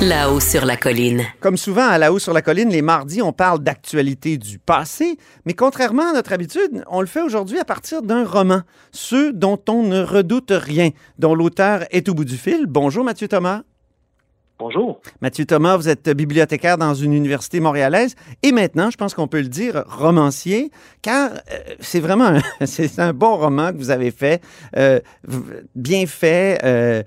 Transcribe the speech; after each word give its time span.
là-haut 0.00 0.40
sur 0.40 0.64
la 0.64 0.76
colline. 0.76 1.24
Comme 1.40 1.56
souvent 1.56 1.86
à 1.86 1.98
la 1.98 2.12
haut 2.12 2.18
sur 2.18 2.32
la 2.32 2.40
colline, 2.40 2.70
les 2.70 2.80
mardis, 2.80 3.20
on 3.20 3.32
parle 3.32 3.60
d'actualité 3.60 4.38
du 4.38 4.58
passé, 4.58 5.18
mais 5.44 5.52
contrairement 5.52 6.10
à 6.10 6.12
notre 6.14 6.32
habitude, 6.32 6.84
on 6.88 7.00
le 7.00 7.06
fait 7.06 7.20
aujourd'hui 7.20 7.58
à 7.58 7.64
partir 7.64 8.02
d'un 8.02 8.24
roman, 8.24 8.62
ceux 8.92 9.32
dont 9.32 9.60
on 9.68 9.82
ne 9.82 10.02
redoute 10.02 10.52
rien, 10.52 10.90
dont 11.18 11.34
l'auteur 11.34 11.84
est 11.90 12.08
au 12.08 12.14
bout 12.14 12.24
du 12.24 12.36
fil. 12.36 12.66
Bonjour 12.66 13.04
Mathieu 13.04 13.28
Thomas. 13.28 13.62
Bonjour. 14.60 15.00
Mathieu 15.22 15.46
Thomas, 15.46 15.78
vous 15.78 15.88
êtes 15.88 16.10
bibliothécaire 16.10 16.76
dans 16.76 16.92
une 16.92 17.14
université 17.14 17.60
montréalaise 17.60 18.14
et 18.42 18.52
maintenant, 18.52 18.90
je 18.90 18.98
pense 18.98 19.14
qu'on 19.14 19.26
peut 19.26 19.40
le 19.40 19.48
dire, 19.48 19.84
romancier, 19.88 20.70
car 21.00 21.30
euh, 21.30 21.58
c'est 21.80 22.00
vraiment 22.00 22.26
un, 22.26 22.40
c'est 22.66 22.98
un 22.98 23.14
bon 23.14 23.38
roman 23.38 23.72
que 23.72 23.78
vous 23.78 23.88
avez 23.88 24.10
fait, 24.10 24.42
euh, 24.76 25.00
bien 25.74 26.04
fait, 26.04 26.60
euh, 26.62 27.02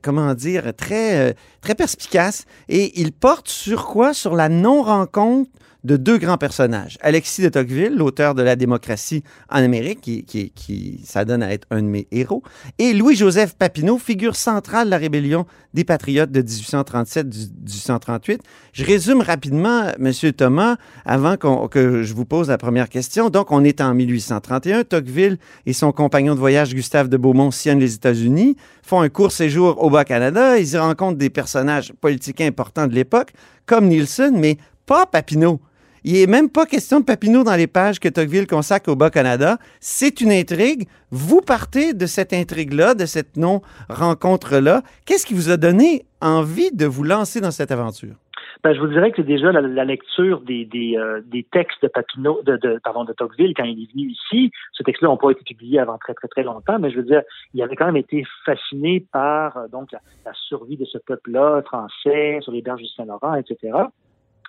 comment 0.00 0.32
dire, 0.34 0.72
très, 0.76 1.34
très 1.60 1.74
perspicace. 1.74 2.44
Et 2.68 3.00
il 3.00 3.10
porte 3.10 3.48
sur 3.48 3.86
quoi? 3.86 4.14
Sur 4.14 4.36
la 4.36 4.48
non-rencontre 4.48 5.50
de 5.86 5.96
deux 5.96 6.18
grands 6.18 6.36
personnages. 6.36 6.98
Alexis 7.00 7.42
de 7.42 7.48
Tocqueville, 7.48 7.94
l'auteur 7.94 8.34
de 8.34 8.42
La 8.42 8.56
démocratie 8.56 9.22
en 9.48 9.62
Amérique, 9.62 10.00
qui, 10.00 10.24
qui, 10.24 10.50
qui 10.50 11.00
s'adonne 11.04 11.44
à 11.44 11.52
être 11.52 11.66
un 11.70 11.80
de 11.82 11.86
mes 11.86 12.08
héros, 12.10 12.42
et 12.78 12.92
Louis-Joseph 12.92 13.54
Papineau, 13.54 13.96
figure 13.96 14.34
centrale 14.34 14.86
de 14.86 14.90
la 14.90 14.98
rébellion 14.98 15.46
des 15.74 15.84
Patriotes 15.84 16.32
de 16.32 16.42
1837-1838. 16.42 18.40
Je 18.72 18.84
résume 18.84 19.20
rapidement, 19.20 19.92
Monsieur 20.00 20.32
Thomas, 20.32 20.76
avant 21.04 21.36
que 21.36 22.02
je 22.02 22.14
vous 22.14 22.24
pose 22.24 22.48
la 22.48 22.58
première 22.58 22.88
question. 22.88 23.30
Donc, 23.30 23.52
on 23.52 23.62
est 23.62 23.80
en 23.80 23.94
1831. 23.94 24.82
Tocqueville 24.82 25.38
et 25.66 25.72
son 25.72 25.92
compagnon 25.92 26.34
de 26.34 26.40
voyage, 26.40 26.74
Gustave 26.74 27.08
de 27.08 27.16
Beaumont, 27.16 27.52
sillonnent 27.52 27.78
les 27.78 27.94
États-Unis, 27.94 28.56
font 28.82 29.02
un 29.02 29.08
court 29.08 29.30
séjour 29.30 29.80
au 29.82 29.88
Bas-Canada. 29.88 30.58
Ils 30.58 30.72
y 30.72 30.78
rencontrent 30.78 31.18
des 31.18 31.30
personnages 31.30 31.92
politiques 32.00 32.40
importants 32.40 32.88
de 32.88 32.94
l'époque, 32.94 33.32
comme 33.66 33.86
Nielsen, 33.86 34.36
mais 34.36 34.58
pas 34.84 35.06
Papineau. 35.06 35.60
Il 36.08 36.12
n'est 36.12 36.28
même 36.28 36.48
pas 36.48 36.66
question 36.66 37.00
de 37.00 37.04
Papineau 37.04 37.42
dans 37.42 37.56
les 37.56 37.66
pages 37.66 37.98
que 37.98 38.08
Tocqueville 38.08 38.46
consacre 38.46 38.92
au 38.92 38.94
Bas-Canada. 38.94 39.56
C'est 39.80 40.20
une 40.20 40.30
intrigue. 40.30 40.86
Vous 41.10 41.40
partez 41.40 41.94
de 41.94 42.06
cette 42.06 42.32
intrigue-là, 42.32 42.94
de 42.94 43.06
cette 43.06 43.36
non-rencontre-là. 43.36 44.82
Qu'est-ce 45.04 45.26
qui 45.26 45.34
vous 45.34 45.50
a 45.50 45.56
donné 45.56 46.06
envie 46.20 46.70
de 46.70 46.86
vous 46.86 47.02
lancer 47.02 47.40
dans 47.40 47.50
cette 47.50 47.72
aventure? 47.72 48.14
Ben, 48.62 48.72
je 48.72 48.78
vous 48.78 48.86
dirais 48.86 49.10
que 49.10 49.20
déjà 49.20 49.50
la, 49.50 49.84
lecture 49.84 50.42
euh, 50.48 51.22
des 51.26 51.42
textes 51.50 51.82
de 51.82 51.88
Papineau, 51.88 52.40
de, 52.44 52.56
de, 52.56 52.74
de 52.74 53.12
Tocqueville 53.12 53.54
quand 53.56 53.64
il 53.64 53.82
est 53.82 53.92
venu 53.92 54.12
ici, 54.12 54.52
ce 54.74 54.84
texte-là 54.84 55.08
n'a 55.08 55.16
pas 55.16 55.30
été 55.30 55.42
publié 55.42 55.80
avant 55.80 55.98
très 55.98 56.14
très 56.14 56.28
très 56.28 56.44
longtemps, 56.44 56.78
mais 56.78 56.92
je 56.92 56.98
veux 56.98 57.02
dire, 57.02 57.22
il 57.52 57.60
avait 57.62 57.74
quand 57.74 57.86
même 57.86 57.96
été 57.96 58.24
fasciné 58.44 59.04
par 59.12 59.56
euh, 59.56 59.66
donc 59.66 59.90
la 59.92 60.32
survie 60.34 60.76
de 60.76 60.84
ce 60.84 60.98
peuple-là 60.98 61.62
français 61.62 62.38
sur 62.42 62.52
les 62.52 62.62
berges 62.62 62.82
du 62.82 62.88
Saint-Laurent, 62.88 63.34
etc. 63.34 63.72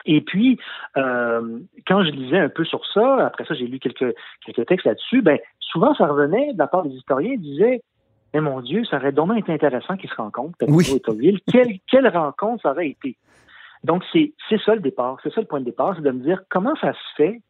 Et 0.08 0.22
puis, 0.22 0.58
euh, 0.96 1.60
quand 1.86 2.04
je 2.04 2.12
lisais 2.12 2.40
un 2.40 2.50
peu 2.50 2.64
sur 2.64 2.86
ça, 2.94 3.26
après 3.26 3.46
ça, 3.46 3.54
j'ai 3.54 3.68
lu 3.68 3.78
quelques, 3.78 4.16
quelques 4.46 4.66
textes 4.66 4.86
là-dessus, 4.86 5.22
ben, 5.22 5.38
souvent, 5.60 5.94
ça 5.96 6.08
revenait 6.08 6.54
de 6.54 6.58
la 6.58 6.68
part 6.68 6.84
des 6.84 6.96
historiens, 6.96 7.34
ils 7.34 7.42
disaient, 7.42 7.82
mais 8.34 8.40
mon 8.42 8.62
Dieu, 8.62 8.84
ça 8.86 8.98
aurait 8.98 9.12
dommage 9.12 9.40
été 9.40 9.54
intéressant 9.54 9.98
qu'ils 9.98 10.10
se 10.10 10.16
rencontrent, 10.16 10.56
Oui. 10.68 10.86
Quelle, 11.52 11.80
quelle 11.90 12.08
rencontre 12.08 12.62
ça 12.64 12.72
aurait 12.72 12.90
été? 12.90 13.18
Donc, 13.84 14.04
c'est 14.12 14.34
ça 14.66 14.76
le 14.76 14.82
départ, 14.82 15.18
c'est 15.22 15.34
ça 15.34 15.42
le 15.42 15.48
point 15.48 15.60
de 15.60 15.66
départ, 15.66 15.94
c'est 15.96 16.02
de 16.02 16.12
me 16.12 16.24
dire 16.24 16.42
comment 16.50 16.76
ça 16.82 16.94
se 16.94 17.16
fait 17.16 17.42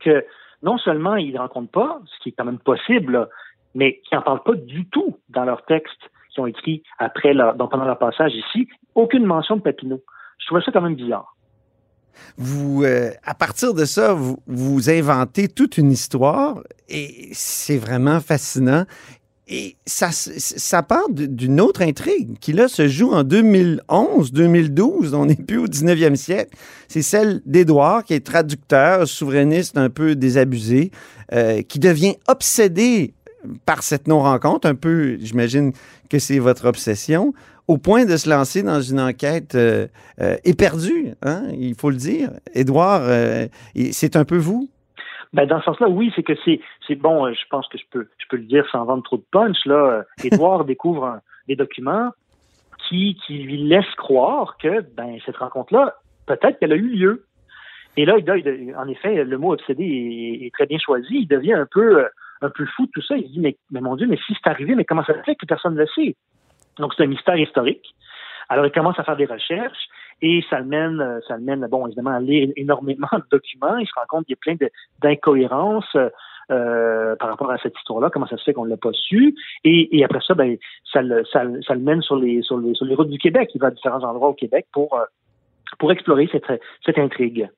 que 0.00 0.24
non 0.62 0.78
seulement 0.78 1.16
ils 1.16 1.34
ne 1.34 1.38
rencontrent 1.38 1.70
pas, 1.70 2.00
ce 2.06 2.22
qui 2.22 2.28
est 2.30 2.32
quand 2.32 2.44
même 2.44 2.58
possible, 2.58 3.12
là, 3.12 3.28
mais 3.74 4.00
qu'ils 4.00 4.16
n'en 4.16 4.22
parlent 4.22 4.42
pas 4.42 4.54
du 4.54 4.86
tout 4.88 5.18
dans 5.28 5.44
leurs 5.44 5.64
textes 5.64 6.10
qui 6.30 6.40
ont 6.40 6.46
écrits 6.46 6.82
après 6.98 7.34
leur, 7.34 7.54
donc 7.54 7.72
pendant 7.72 7.84
leur 7.84 7.98
passage 7.98 8.34
ici, 8.34 8.68
aucune 8.94 9.24
mention 9.24 9.56
de 9.56 9.62
Papineau. 9.62 10.00
Je 10.38 10.46
trouvais 10.46 10.62
ça 10.62 10.72
quand 10.72 10.80
même 10.80 10.94
bizarre. 10.94 11.36
Vous, 12.36 12.84
euh, 12.84 13.10
à 13.24 13.34
partir 13.34 13.74
de 13.74 13.84
ça, 13.84 14.16
vous, 14.46 14.90
inventez 14.90 15.48
toute 15.48 15.78
une 15.78 15.92
histoire 15.92 16.62
et 16.88 17.28
c'est 17.32 17.76
vraiment 17.76 18.20
fascinant. 18.20 18.84
Et 19.52 19.76
ça, 19.84 20.10
ça 20.12 20.82
part 20.84 21.08
d'une 21.10 21.60
autre 21.60 21.82
intrigue 21.82 22.38
qui, 22.40 22.52
là, 22.52 22.68
se 22.68 22.86
joue 22.86 23.10
en 23.10 23.24
2011, 23.24 24.32
2012. 24.32 25.12
On 25.14 25.26
n'est 25.26 25.34
plus 25.34 25.58
au 25.58 25.66
19e 25.66 26.14
siècle. 26.14 26.56
C'est 26.86 27.02
celle 27.02 27.42
d'Édouard, 27.46 28.04
qui 28.04 28.14
est 28.14 28.24
traducteur, 28.24 29.08
souverainiste 29.08 29.76
un 29.76 29.90
peu 29.90 30.14
désabusé, 30.14 30.92
euh, 31.32 31.62
qui 31.62 31.80
devient 31.80 32.14
obsédé 32.28 33.12
par 33.66 33.82
cette 33.82 34.06
non-rencontre. 34.06 34.68
Un 34.68 34.76
peu, 34.76 35.18
j'imagine 35.20 35.72
que 36.08 36.18
c'est 36.18 36.38
votre 36.38 36.66
obsession, 36.66 37.34
au 37.68 37.78
point 37.78 38.04
de 38.04 38.16
se 38.16 38.28
lancer 38.28 38.62
dans 38.62 38.80
une 38.80 39.00
enquête 39.00 39.54
euh, 39.54 39.86
euh, 40.20 40.36
éperdue, 40.44 41.14
hein, 41.22 41.42
il 41.56 41.74
faut 41.74 41.90
le 41.90 41.96
dire. 41.96 42.30
Édouard, 42.54 43.02
euh, 43.04 43.46
c'est 43.92 44.16
un 44.16 44.24
peu 44.24 44.36
vous? 44.36 44.68
Ben, 45.32 45.46
dans 45.46 45.60
ce 45.60 45.66
sens-là, 45.66 45.88
oui, 45.88 46.12
c'est 46.16 46.24
que 46.24 46.32
c'est, 46.44 46.60
c'est 46.88 46.96
bon, 46.96 47.32
je 47.32 47.46
pense 47.50 47.68
que 47.68 47.78
je 47.78 47.84
peux, 47.90 48.08
je 48.18 48.26
peux 48.28 48.36
le 48.36 48.44
dire 48.44 48.66
sans 48.72 48.84
vendre 48.84 49.02
trop 49.04 49.16
de 49.16 49.24
punch, 49.30 49.64
là. 49.66 50.04
Édouard 50.24 50.64
découvre 50.66 51.04
un- 51.04 51.20
des 51.46 51.54
documents 51.56 52.10
qui, 52.88 53.16
qui 53.26 53.38
lui 53.38 53.58
laissent 53.58 53.94
croire 53.96 54.56
que, 54.60 54.80
ben, 54.96 55.18
cette 55.24 55.36
rencontre-là, 55.36 55.94
peut-être 56.26 56.58
qu'elle 56.58 56.72
a 56.72 56.76
eu 56.76 56.88
lieu. 56.88 57.26
Et 57.96 58.04
là, 58.04 58.16
il, 58.18 58.74
en 58.76 58.88
effet, 58.88 59.24
le 59.24 59.38
mot 59.38 59.52
obsédé 59.52 59.84
est, 59.84 60.46
est 60.46 60.54
très 60.54 60.66
bien 60.66 60.78
choisi. 60.78 61.20
Il 61.20 61.28
devient 61.28 61.54
un 61.54 61.66
peu, 61.70 62.04
un 62.40 62.50
peu 62.50 62.66
fou 62.76 62.86
de 62.86 62.90
tout 62.92 63.02
ça. 63.02 63.16
Il 63.16 63.24
se 63.26 63.32
dit, 63.32 63.40
mais, 63.40 63.56
mais 63.70 63.80
mon 63.80 63.96
Dieu, 63.96 64.06
mais 64.08 64.18
si 64.26 64.34
c'est 64.34 64.50
arrivé, 64.50 64.74
mais 64.74 64.84
comment 64.84 65.04
ça 65.04 65.14
se 65.14 65.22
fait 65.22 65.34
que 65.36 65.46
personne 65.46 65.74
ne 65.74 65.80
le 65.80 65.86
sait? 65.94 66.16
Donc, 66.80 66.94
c'est 66.96 67.04
un 67.04 67.08
mystère 67.08 67.36
historique. 67.36 67.94
Alors, 68.48 68.66
il 68.66 68.72
commence 68.72 68.98
à 68.98 69.04
faire 69.04 69.16
des 69.16 69.26
recherches 69.26 69.88
et 70.22 70.44
ça 70.50 70.58
le 70.58 70.66
mène, 70.66 71.00
euh, 71.00 71.20
ça 71.28 71.36
le 71.36 71.42
mène, 71.42 71.66
bon, 71.70 71.86
évidemment, 71.86 72.10
à 72.10 72.20
lire 72.20 72.48
énormément 72.56 73.08
de 73.12 73.24
documents. 73.30 73.76
Il 73.76 73.86
se 73.86 73.92
rend 73.94 74.06
compte 74.08 74.26
qu'il 74.26 74.36
y 74.36 74.50
a 74.50 74.56
plein 74.56 74.68
d'incohérences 75.00 75.96
euh, 76.50 77.14
par 77.14 77.28
rapport 77.28 77.52
à 77.52 77.58
cette 77.58 77.76
histoire-là. 77.78 78.10
Comment 78.12 78.26
ça 78.26 78.36
se 78.36 78.42
fait 78.42 78.52
qu'on 78.52 78.64
ne 78.64 78.70
l'a 78.70 78.76
pas 78.76 78.90
su? 78.92 79.36
Et, 79.62 80.04
après 80.04 80.18
ça, 80.26 80.34
ben, 80.34 80.56
ça 80.92 81.00
le, 81.00 81.78
mène 81.78 82.02
sur 82.02 82.16
les, 82.16 82.42
routes 82.50 83.08
du 83.08 83.18
Québec. 83.18 83.50
Il 83.54 83.60
va 83.60 83.68
à 83.68 83.70
différents 83.70 84.02
endroits 84.02 84.30
au 84.30 84.34
Québec 84.34 84.66
pour, 84.72 84.98
euh, 84.98 85.92
explorer 85.92 86.28
cette, 86.32 86.98
intrigue. 86.98 87.48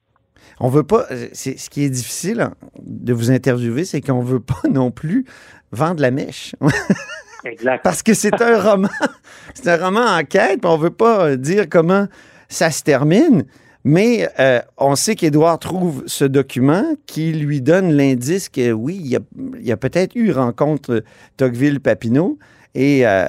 On 0.61 0.69
veut 0.69 0.83
pas. 0.83 1.07
euh, 1.11 1.29
C'est 1.33 1.57
ce 1.57 1.71
qui 1.71 1.85
est 1.85 1.89
difficile 1.89 2.51
de 2.83 3.15
vous 3.15 3.31
interviewer, 3.31 3.85
c'est 3.85 4.03
qu'on 4.03 4.21
veut 4.21 4.41
pas 4.41 4.61
non 4.71 4.91
plus 4.91 5.25
vendre 5.71 6.03
la 6.03 6.11
mèche. 6.11 6.55
Exact. 7.45 7.83
Parce 7.83 8.03
que 8.03 8.15
c'est 8.15 8.41
un 8.41 8.61
roman. 8.61 8.89
C'est 9.55 9.69
un 9.69 9.85
roman 9.85 10.07
enquête, 10.07 10.63
puis 10.63 10.71
on 10.71 10.79
veut 10.79 10.91
pas 10.91 11.27
euh, 11.27 11.37
dire 11.37 11.67
comment 11.69 12.07
ça 12.49 12.71
se 12.71 12.83
termine. 12.83 13.45
Mais 13.85 14.29
euh, 14.39 14.61
on 14.79 14.95
sait 14.95 15.17
qu'Édouard 15.17 15.59
trouve 15.59 16.05
ce 16.07 16.25
document 16.25 16.85
qui 17.07 17.33
lui 17.33 17.61
donne 17.61 17.93
l'indice 17.93 18.49
que 18.49 18.73
oui, 18.73 18.97
il 19.01 19.09
y 19.09 19.17
a, 19.17 19.21
il 19.61 19.73
a 19.73 19.77
peut-être 19.77 20.15
eu 20.15 20.31
rencontre 20.33 20.93
euh, 20.93 21.01
Tocqueville-Papineau. 21.37 22.39
Et 22.75 23.07
euh, 23.07 23.27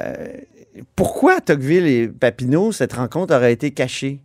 pourquoi 0.96 1.42
Tocqueville 1.42 1.88
et 1.88 2.08
Papineau, 2.08 2.72
cette 2.72 2.94
rencontre 2.94 3.36
aurait 3.36 3.54
été 3.54 3.72
cachée? 3.72 4.20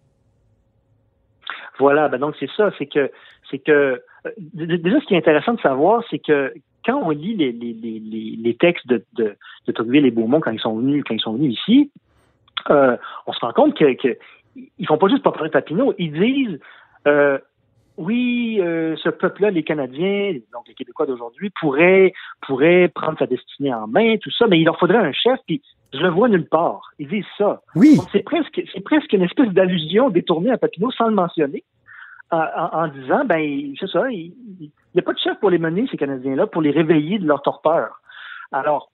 Voilà, 1.79 2.08
ben 2.08 2.19
donc 2.19 2.34
c'est 2.38 2.50
ça, 2.56 2.70
c'est 2.79 2.87
que 2.87 3.11
c'est 3.50 3.58
que 3.58 4.02
euh, 4.26 4.31
déjà 4.55 5.00
ce 5.00 5.06
qui 5.06 5.14
est 5.14 5.19
intéressant 5.19 5.55
de 5.55 5.61
savoir, 5.61 6.02
c'est 6.11 6.19
que 6.19 6.52
quand 6.88 7.00
on 7.02 7.11
lit 7.11 7.37
les, 7.37 7.52
les, 7.52 7.73
les, 7.75 7.99
les- 8.00 8.37
les 8.37 8.55
textes 8.56 8.87
de, 8.88 9.05
de, 9.14 9.37
de 9.67 9.73
Tocqueville 9.73 10.06
et 10.06 10.11
Beaumont 10.11 10.40
quand 10.40 10.50
ils 10.50 10.61
sont 10.61 10.76
venus 10.79 11.05
quand 11.06 11.14
ils 11.14 11.20
sont 11.20 11.35
venus 11.35 11.52
ici, 11.58 11.90
euh, 12.70 12.96
on 13.26 13.32
se 13.32 13.40
rend 13.40 13.52
compte 13.52 13.75
que, 13.76 13.93
que 13.94 14.17
ils 14.79 14.87
font 14.87 14.99
pas 14.99 15.08
juste 15.08 15.23
pas 15.23 15.32
parler 15.32 15.49
de 15.50 15.52
Papineau, 15.52 15.94
ils 15.99 16.12
disent 16.12 16.58
euh, 17.06 17.38
oui, 17.99 18.58
euh, 18.61 18.94
ce 19.02 19.08
peuple-là, 19.08 19.50
les 19.50 19.64
Canadiens, 19.64 20.32
donc 20.52 20.69
les 20.69 20.75
Québécois 20.75 21.06
d'aujourd'hui, 21.06 21.50
pourraient, 21.61 22.12
pourraient 22.46 22.88
prendre 22.94 23.19
sa 23.19 23.26
destinée 23.26 23.75
en 23.75 23.88
main, 23.88 24.17
tout 24.19 24.31
ça, 24.31 24.46
mais 24.46 24.58
il 24.61 24.64
leur 24.64 24.79
faudrait 24.79 24.99
un 24.99 25.12
chef, 25.12 25.38
puis 25.46 25.61
je 25.93 25.99
le 25.99 26.08
vois 26.08 26.29
nulle 26.29 26.46
part. 26.49 26.82
Ils 27.00 27.08
disent 27.08 27.25
ça. 27.37 27.61
Oui. 27.75 27.96
Donc, 27.96 28.06
C'est 28.12 28.23
presque, 28.23 28.62
c'est 28.73 28.84
presque 28.84 29.12
une 29.12 29.23
espèce 29.23 29.49
d'allusion 29.49 30.11
détournée 30.11 30.50
à 30.52 30.58
Papineau 30.58 30.91
sans 30.93 31.08
le 31.08 31.14
mentionner, 31.14 31.64
en, 32.30 32.69
en- 32.72 32.88
disant, 32.88 33.25
ben, 33.25 33.75
c'est 33.78 33.88
ça, 33.88 34.10
il 34.10 34.32
n'y 34.60 34.98
a 34.98 35.02
pas 35.02 35.12
de 35.12 35.19
chef 35.19 35.38
pour 35.40 35.50
les 35.50 35.58
mener, 35.58 35.86
ces 35.90 35.96
Canadiens-là, 35.96 36.46
pour 36.46 36.62
les 36.62 36.70
réveiller 36.70 37.19
de 37.19 37.26
leur 37.26 37.42
torpeur. 37.42 38.00
Alors, 38.52 38.90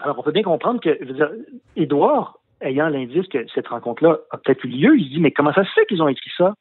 alors 0.00 0.18
on 0.18 0.22
peut 0.22 0.32
bien 0.32 0.42
comprendre 0.42 0.80
que, 0.80 0.96
je 1.00 1.06
veux 1.06 1.14
dire, 1.14 1.30
Édouard, 1.76 2.38
ayant 2.60 2.88
l'indice 2.88 3.26
que 3.28 3.46
cette 3.54 3.68
rencontre-là 3.68 4.18
a 4.30 4.38
peut-être 4.38 4.64
eu 4.64 4.68
lieu, 4.68 4.96
il 4.98 5.08
dit, 5.08 5.20
mais 5.20 5.30
comment 5.30 5.52
ça 5.52 5.64
se 5.64 5.70
fait 5.72 5.86
qu'ils 5.86 6.02
ont 6.02 6.08
écrit 6.08 6.30
ça? 6.36 6.54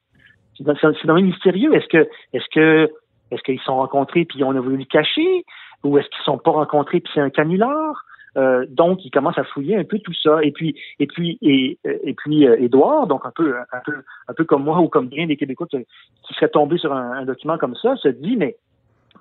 C'est 0.57 0.63
dans- 0.63 0.73
le 0.73 1.21
mystérieux. 1.21 1.73
Est-ce 1.73 1.87
que, 1.87 2.07
est-ce 2.33 2.45
que, 2.53 2.91
est-ce 3.31 3.41
qu'ils 3.41 3.59
sont 3.61 3.77
rencontrés 3.77 4.25
puis 4.25 4.43
on 4.43 4.51
a 4.55 4.59
voulu 4.59 4.77
le 4.77 4.85
cacher? 4.85 5.45
Ou 5.83 5.97
est-ce 5.97 6.07
qu'ils 6.09 6.23
sont 6.23 6.37
pas 6.37 6.51
rencontrés 6.51 6.99
puis 6.99 7.11
c'est 7.15 7.21
un 7.21 7.31
canular? 7.31 8.05
Euh, 8.37 8.65
donc, 8.69 9.05
il 9.05 9.11
commence 9.11 9.37
à 9.37 9.43
fouiller 9.43 9.77
un 9.77 9.83
peu 9.83 9.99
tout 9.99 10.13
ça. 10.13 10.39
Et 10.41 10.51
puis, 10.51 10.75
et 10.99 11.07
puis, 11.07 11.37
et, 11.41 11.77
puis, 12.15 12.47
euh, 12.47 12.55
Édouard, 12.59 13.07
donc 13.07 13.25
un 13.25 13.31
peu, 13.31 13.55
un 13.57 13.79
peu, 13.85 13.93
un 14.27 14.33
peu 14.33 14.43
comme 14.43 14.63
moi 14.63 14.79
ou 14.79 14.87
comme 14.87 15.07
bien 15.07 15.27
des 15.27 15.37
Québécois 15.37 15.67
qui 15.67 16.33
seraient 16.33 16.49
tombés 16.49 16.77
sur 16.77 16.93
un, 16.93 17.25
document 17.25 17.57
comme 17.57 17.75
ça, 17.75 17.95
se 17.97 18.07
dit, 18.07 18.35
mais 18.35 18.55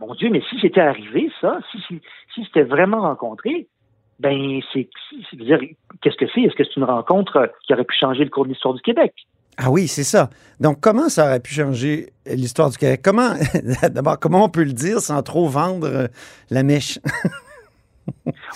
mon 0.00 0.14
Dieu, 0.14 0.30
mais 0.30 0.42
si 0.48 0.58
c'était 0.60 0.80
arrivé 0.80 1.30
ça, 1.40 1.58
si, 1.70 1.78
si, 1.86 2.00
si 2.34 2.44
c'était 2.44 2.62
vraiment 2.62 3.02
rencontré, 3.02 3.68
ben 4.18 4.60
c'est, 4.72 4.88
dire, 5.34 5.58
qu'est-ce 6.00 6.16
que 6.16 6.26
c'est? 6.34 6.42
Est-ce 6.42 6.54
que 6.54 6.64
c'est 6.64 6.76
une 6.76 6.84
rencontre 6.84 7.36
euh, 7.36 7.46
qui 7.66 7.74
aurait 7.74 7.84
pu 7.84 7.96
changer 7.98 8.24
le 8.24 8.30
cours 8.30 8.44
de 8.44 8.50
l'histoire 8.50 8.74
du 8.74 8.80
Québec? 8.80 9.12
Ah 9.58 9.70
oui, 9.70 9.86
c'est 9.86 10.04
ça. 10.04 10.30
Donc, 10.60 10.80
comment 10.80 11.08
ça 11.08 11.26
aurait 11.26 11.40
pu 11.40 11.52
changer 11.52 12.10
l'histoire 12.24 12.70
du 12.70 12.78
Québec? 12.78 13.02
Comment, 13.04 13.34
d'abord, 13.90 14.18
comment 14.18 14.44
on 14.44 14.48
peut 14.48 14.64
le 14.64 14.72
dire 14.72 15.00
sans 15.00 15.22
trop 15.22 15.46
vendre 15.48 15.86
euh, 15.86 16.06
la 16.50 16.62
mèche? 16.62 16.98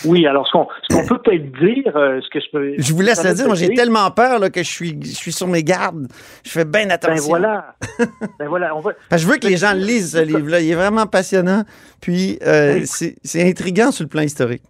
Oui, 0.05 0.27
alors 0.27 0.47
ce 0.47 0.53
qu'on, 0.53 0.67
peut 1.09 1.19
peut-être 1.19 1.53
dire, 1.59 1.97
euh, 1.97 2.21
ce 2.21 2.29
que 2.29 2.41
je 2.41 2.51
peux. 2.51 2.73
Je 2.79 2.93
vous 2.93 3.01
laisse 3.01 3.25
le 3.25 3.35
dire. 3.35 3.47
Moi, 3.47 3.55
j'ai 3.55 3.69
tellement 3.75 4.11
peur 4.11 4.39
là, 4.39 4.51
que 4.51 4.63
je 4.63 4.71
suis, 4.71 4.99
je 5.03 5.15
suis 5.15 5.33
sur 5.33 5.47
mes 5.47 5.63
gardes. 5.63 6.09
Je 6.45 6.51
fais 6.51 6.65
bien 6.65 6.85
Ben 6.85 6.93
attention. 6.93 7.29
voilà. 7.29 7.75
ben 8.39 8.49
voilà, 8.49 8.77
on 8.77 8.81
va. 8.81 8.93
Parce 9.09 9.23
que 9.23 9.29
je 9.29 9.33
veux 9.33 9.39
que 9.39 9.47
les 9.47 9.57
gens 9.57 9.73
le 9.73 9.81
lisent, 9.81 10.13
ce 10.13 10.23
livre-là. 10.25 10.61
Il 10.61 10.71
est 10.71 10.75
vraiment 10.75 11.07
passionnant. 11.07 11.65
Puis, 12.01 12.39
euh, 12.47 12.81
Oui. 12.81 12.87
c'est 13.23 13.49
intriguant 13.49 13.91
sur 13.91 14.05
le 14.05 14.09
plan 14.09 14.23
historique. 14.23 14.63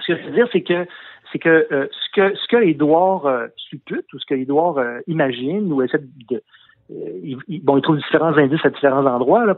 Ce 0.00 0.12
que 0.12 0.18
je 0.18 0.26
veux 0.26 0.34
dire, 0.34 0.48
c'est 0.52 0.62
que 0.62 0.86
c'est 1.32 1.38
que 1.38 1.66
euh, 1.72 1.86
ce 1.90 2.20
que 2.20 2.36
ce 2.36 2.48
que 2.48 2.62
Édouard 2.62 3.26
suppute 3.56 4.12
ou 4.12 4.18
ce 4.18 4.26
que 4.26 4.34
Édouard 4.34 4.76
imagine 5.06 5.72
ou 5.72 5.82
essaie 5.82 5.98
de 5.98 6.42
il- 7.48 7.62
bon, 7.62 7.76
il 7.76 7.82
trouve 7.82 7.96
différents 7.96 8.36
indices 8.36 8.64
à 8.64 8.70
différents 8.70 9.06
endroits 9.06 9.46
euh, 9.46 9.54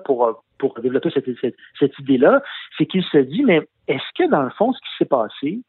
pour 0.58 0.80
développer 0.80 1.10
cette, 1.10 1.98
idée-là, 1.98 2.42
c'est 2.76 2.86
qu'il 2.86 3.04
se 3.04 3.18
dit 3.18 3.44
mais 3.44 3.62
est-ce 3.88 4.04
que 4.16 4.28
dans 4.30 4.42
le 4.42 4.50
fond 4.50 4.72
ce 4.72 4.78
qui 4.78 4.96
s'est 4.98 5.04
passé, 5.04 5.60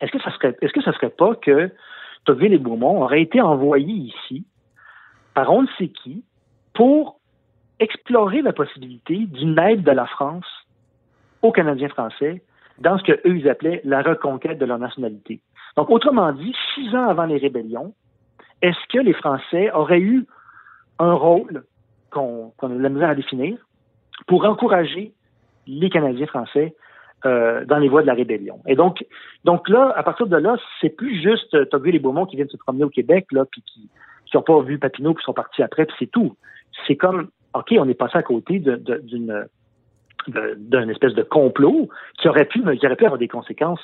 est-ce 0.00 0.12
que 0.12 0.20
ça 0.20 0.30
serait 0.32 0.56
ça 0.84 0.92
serait 0.92 1.10
pas 1.10 1.34
que 1.34 1.70
Tocqueville 2.24 2.54
et 2.54 2.58
Beaumont 2.58 3.02
auraient 3.02 3.22
été 3.22 3.40
envoyés 3.40 4.12
ici 4.12 4.44
par 5.34 5.52
on 5.52 5.62
ne 5.62 5.68
sait 5.78 5.88
qui 5.88 6.24
pour 6.74 7.20
explorer 7.80 8.42
la 8.42 8.52
possibilité 8.52 9.16
d'une 9.18 9.58
aide 9.58 9.82
de 9.82 9.92
la 9.92 10.06
France 10.06 10.46
aux 11.42 11.52
Canadiens 11.52 11.88
français 11.88 12.42
dans 12.78 12.98
ce 12.98 13.04
que 13.04 13.12
eux 13.12 13.36
ils 13.36 13.48
appelaient 13.48 13.80
la 13.84 14.02
reconquête 14.02 14.58
de 14.58 14.64
leur 14.64 14.78
nationalité? 14.78 15.40
Donc, 15.76 15.90
autrement 15.90 16.32
dit, 16.32 16.54
six 16.74 16.92
ans 16.94 17.08
avant 17.08 17.24
les 17.24 17.38
rébellions, 17.38 17.94
est-ce 18.62 18.78
que 18.92 18.98
les 18.98 19.12
Français 19.12 19.70
auraient 19.72 20.00
eu 20.00 20.26
un 20.98 21.14
rôle 21.14 21.64
qu'on 22.10 22.52
qu'on 22.56 22.70
a 22.70 22.74
de 22.74 22.82
la 22.82 22.88
misère 22.88 23.10
à 23.10 23.14
définir 23.14 23.56
pour 24.26 24.44
encourager 24.44 25.12
les 25.66 25.90
Canadiens 25.90 26.26
français 26.26 26.74
euh, 27.26 27.64
dans 27.66 27.78
les 27.78 27.88
voies 27.88 28.02
de 28.02 28.06
la 28.06 28.14
rébellion. 28.14 28.60
Et 28.66 28.74
donc, 28.76 29.04
donc 29.44 29.68
là, 29.68 29.92
à 29.96 30.02
partir 30.02 30.26
de 30.26 30.36
là, 30.36 30.56
c'est 30.80 30.90
plus 30.90 31.20
juste 31.20 31.52
euh, 31.54 31.64
Tocqueville 31.66 31.96
et 31.96 31.98
Beaumont 31.98 32.26
qui 32.26 32.36
viennent 32.36 32.48
se 32.48 32.56
promener 32.56 32.84
au 32.84 32.90
Québec, 32.90 33.26
là, 33.32 33.44
puis 33.44 33.62
qui 33.62 33.88
n'ont 34.34 34.42
pas 34.42 34.60
vu 34.62 34.78
Papineau, 34.78 35.14
puis 35.14 35.24
sont 35.24 35.32
partis 35.34 35.62
après, 35.62 35.84
puis 35.86 35.96
c'est 35.98 36.10
tout. 36.10 36.36
C'est 36.86 36.96
comme, 36.96 37.28
OK, 37.54 37.74
on 37.78 37.88
est 37.88 37.94
passé 37.94 38.16
à 38.18 38.22
côté 38.22 38.58
de- 38.60 38.76
d'une 39.02 39.46
de- 40.28 40.54
d'un 40.58 40.88
espèce 40.88 41.14
de 41.14 41.22
complot 41.22 41.88
qui 42.20 42.28
aurait 42.28 42.44
pu 42.44 42.60
qui 42.76 42.86
aurait 42.86 42.96
pu 42.96 43.04
avoir 43.04 43.18
des 43.18 43.28
conséquences 43.28 43.80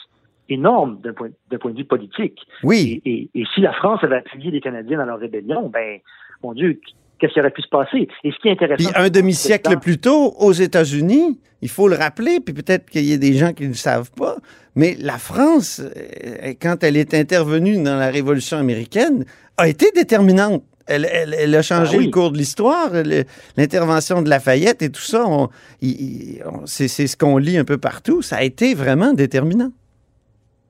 énormes 0.49 1.00
d'un 1.00 1.12
point, 1.14 1.31
d'un 1.50 1.58
point 1.58 1.70
de 1.72 1.78
vue 1.78 1.84
politique. 1.87 2.46
Oui. 2.62 3.00
Et, 3.05 3.11
et- 3.34 3.40
et 3.40 3.44
si 3.55 3.61
la 3.62 3.72
France 3.72 4.02
avait 4.05 4.16
appuyé 4.16 4.50
les 4.50 4.61
Canadiens 4.61 4.99
dans 4.99 5.06
leur 5.06 5.19
rébellion, 5.19 5.69
ben, 5.70 6.00
mon 6.43 6.52
Dieu, 6.52 6.78
qu'est-ce 7.26 7.35
qui 7.35 7.41
aurait 7.41 7.50
pu 7.50 7.62
se 7.62 7.69
passer? 7.69 8.09
Et 8.25 8.31
ce 8.31 8.37
qui 8.41 8.49
est 8.49 8.53
intéressant. 8.53 8.76
Puis 8.91 9.03
un 9.03 9.09
demi-siècle 9.09 9.79
plus 9.79 9.99
tôt, 9.99 10.35
aux 10.38 10.53
États-Unis, 10.53 11.38
il 11.62 11.69
faut 11.69 11.88
le 11.88 11.97
rappeler, 11.97 12.41
puis 12.41 12.53
peut-être 12.55 12.91
qu'il 12.91 13.05
y 13.05 13.12
a 13.12 13.17
des 13.17 13.35
gens 13.35 13.53
qui 13.53 13.62
ne 13.65 13.69
le 13.69 13.75
savent 13.75 14.11
pas, 14.12 14.37
mais 14.75 14.97
la 15.00 15.19
France, 15.19 15.81
euh, 15.81 16.53
quand 16.61 16.85
elle 16.85 16.97
est 16.97 17.15
intervenue 17.15 17.82
dans 17.82 17.97
la 17.97 18.11
Révolution 18.11 18.59
américaine, 18.59 19.25
a 19.56 19.69
été 19.69 19.87
déterminante. 19.94 20.62
Elle, 20.87 21.09
elle- 21.11 21.35
elle 21.38 21.55
a 21.55 21.62
changé 21.62 21.93
Ah 21.94 21.99
oui. 21.99 22.05
le 22.06 22.11
cours 22.11 22.31
de 22.31 22.37
l'histoire, 22.37 22.91
l'intervention 23.56 24.21
de 24.21 24.29
Lafayette 24.29 24.82
et 24.82 24.91
tout 24.91 25.00
ça. 25.00 25.25
on- 25.26 25.49
on- 25.82 26.67
c'est 26.67 26.88
ce 26.88 27.17
qu'on 27.17 27.38
lit 27.38 27.56
un 27.56 27.65
peu 27.65 27.79
partout. 27.79 28.21
Ça 28.21 28.37
a 28.37 28.43
été 28.43 28.75
vraiment 28.75 29.15
déterminant. 29.15 29.71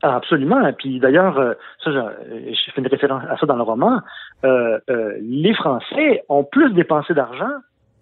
Absolument. 0.04 0.66
Et 0.66 0.72
puis 0.72 1.00
d'ailleurs, 1.00 1.38
euh, 1.38 1.54
ça, 1.82 1.90
je, 1.90 2.72
fais 2.74 2.80
une 2.80 2.86
référence 2.88 3.22
à 3.30 3.38
ça 3.38 3.46
dans 3.46 3.56
le 3.56 3.62
roman. 3.62 4.00
Euh, 4.44 4.78
euh, 4.90 5.16
les 5.22 5.54
Français 5.54 6.22
ont 6.28 6.44
plus 6.44 6.72
dépensé 6.74 7.14
d'argent 7.14 7.52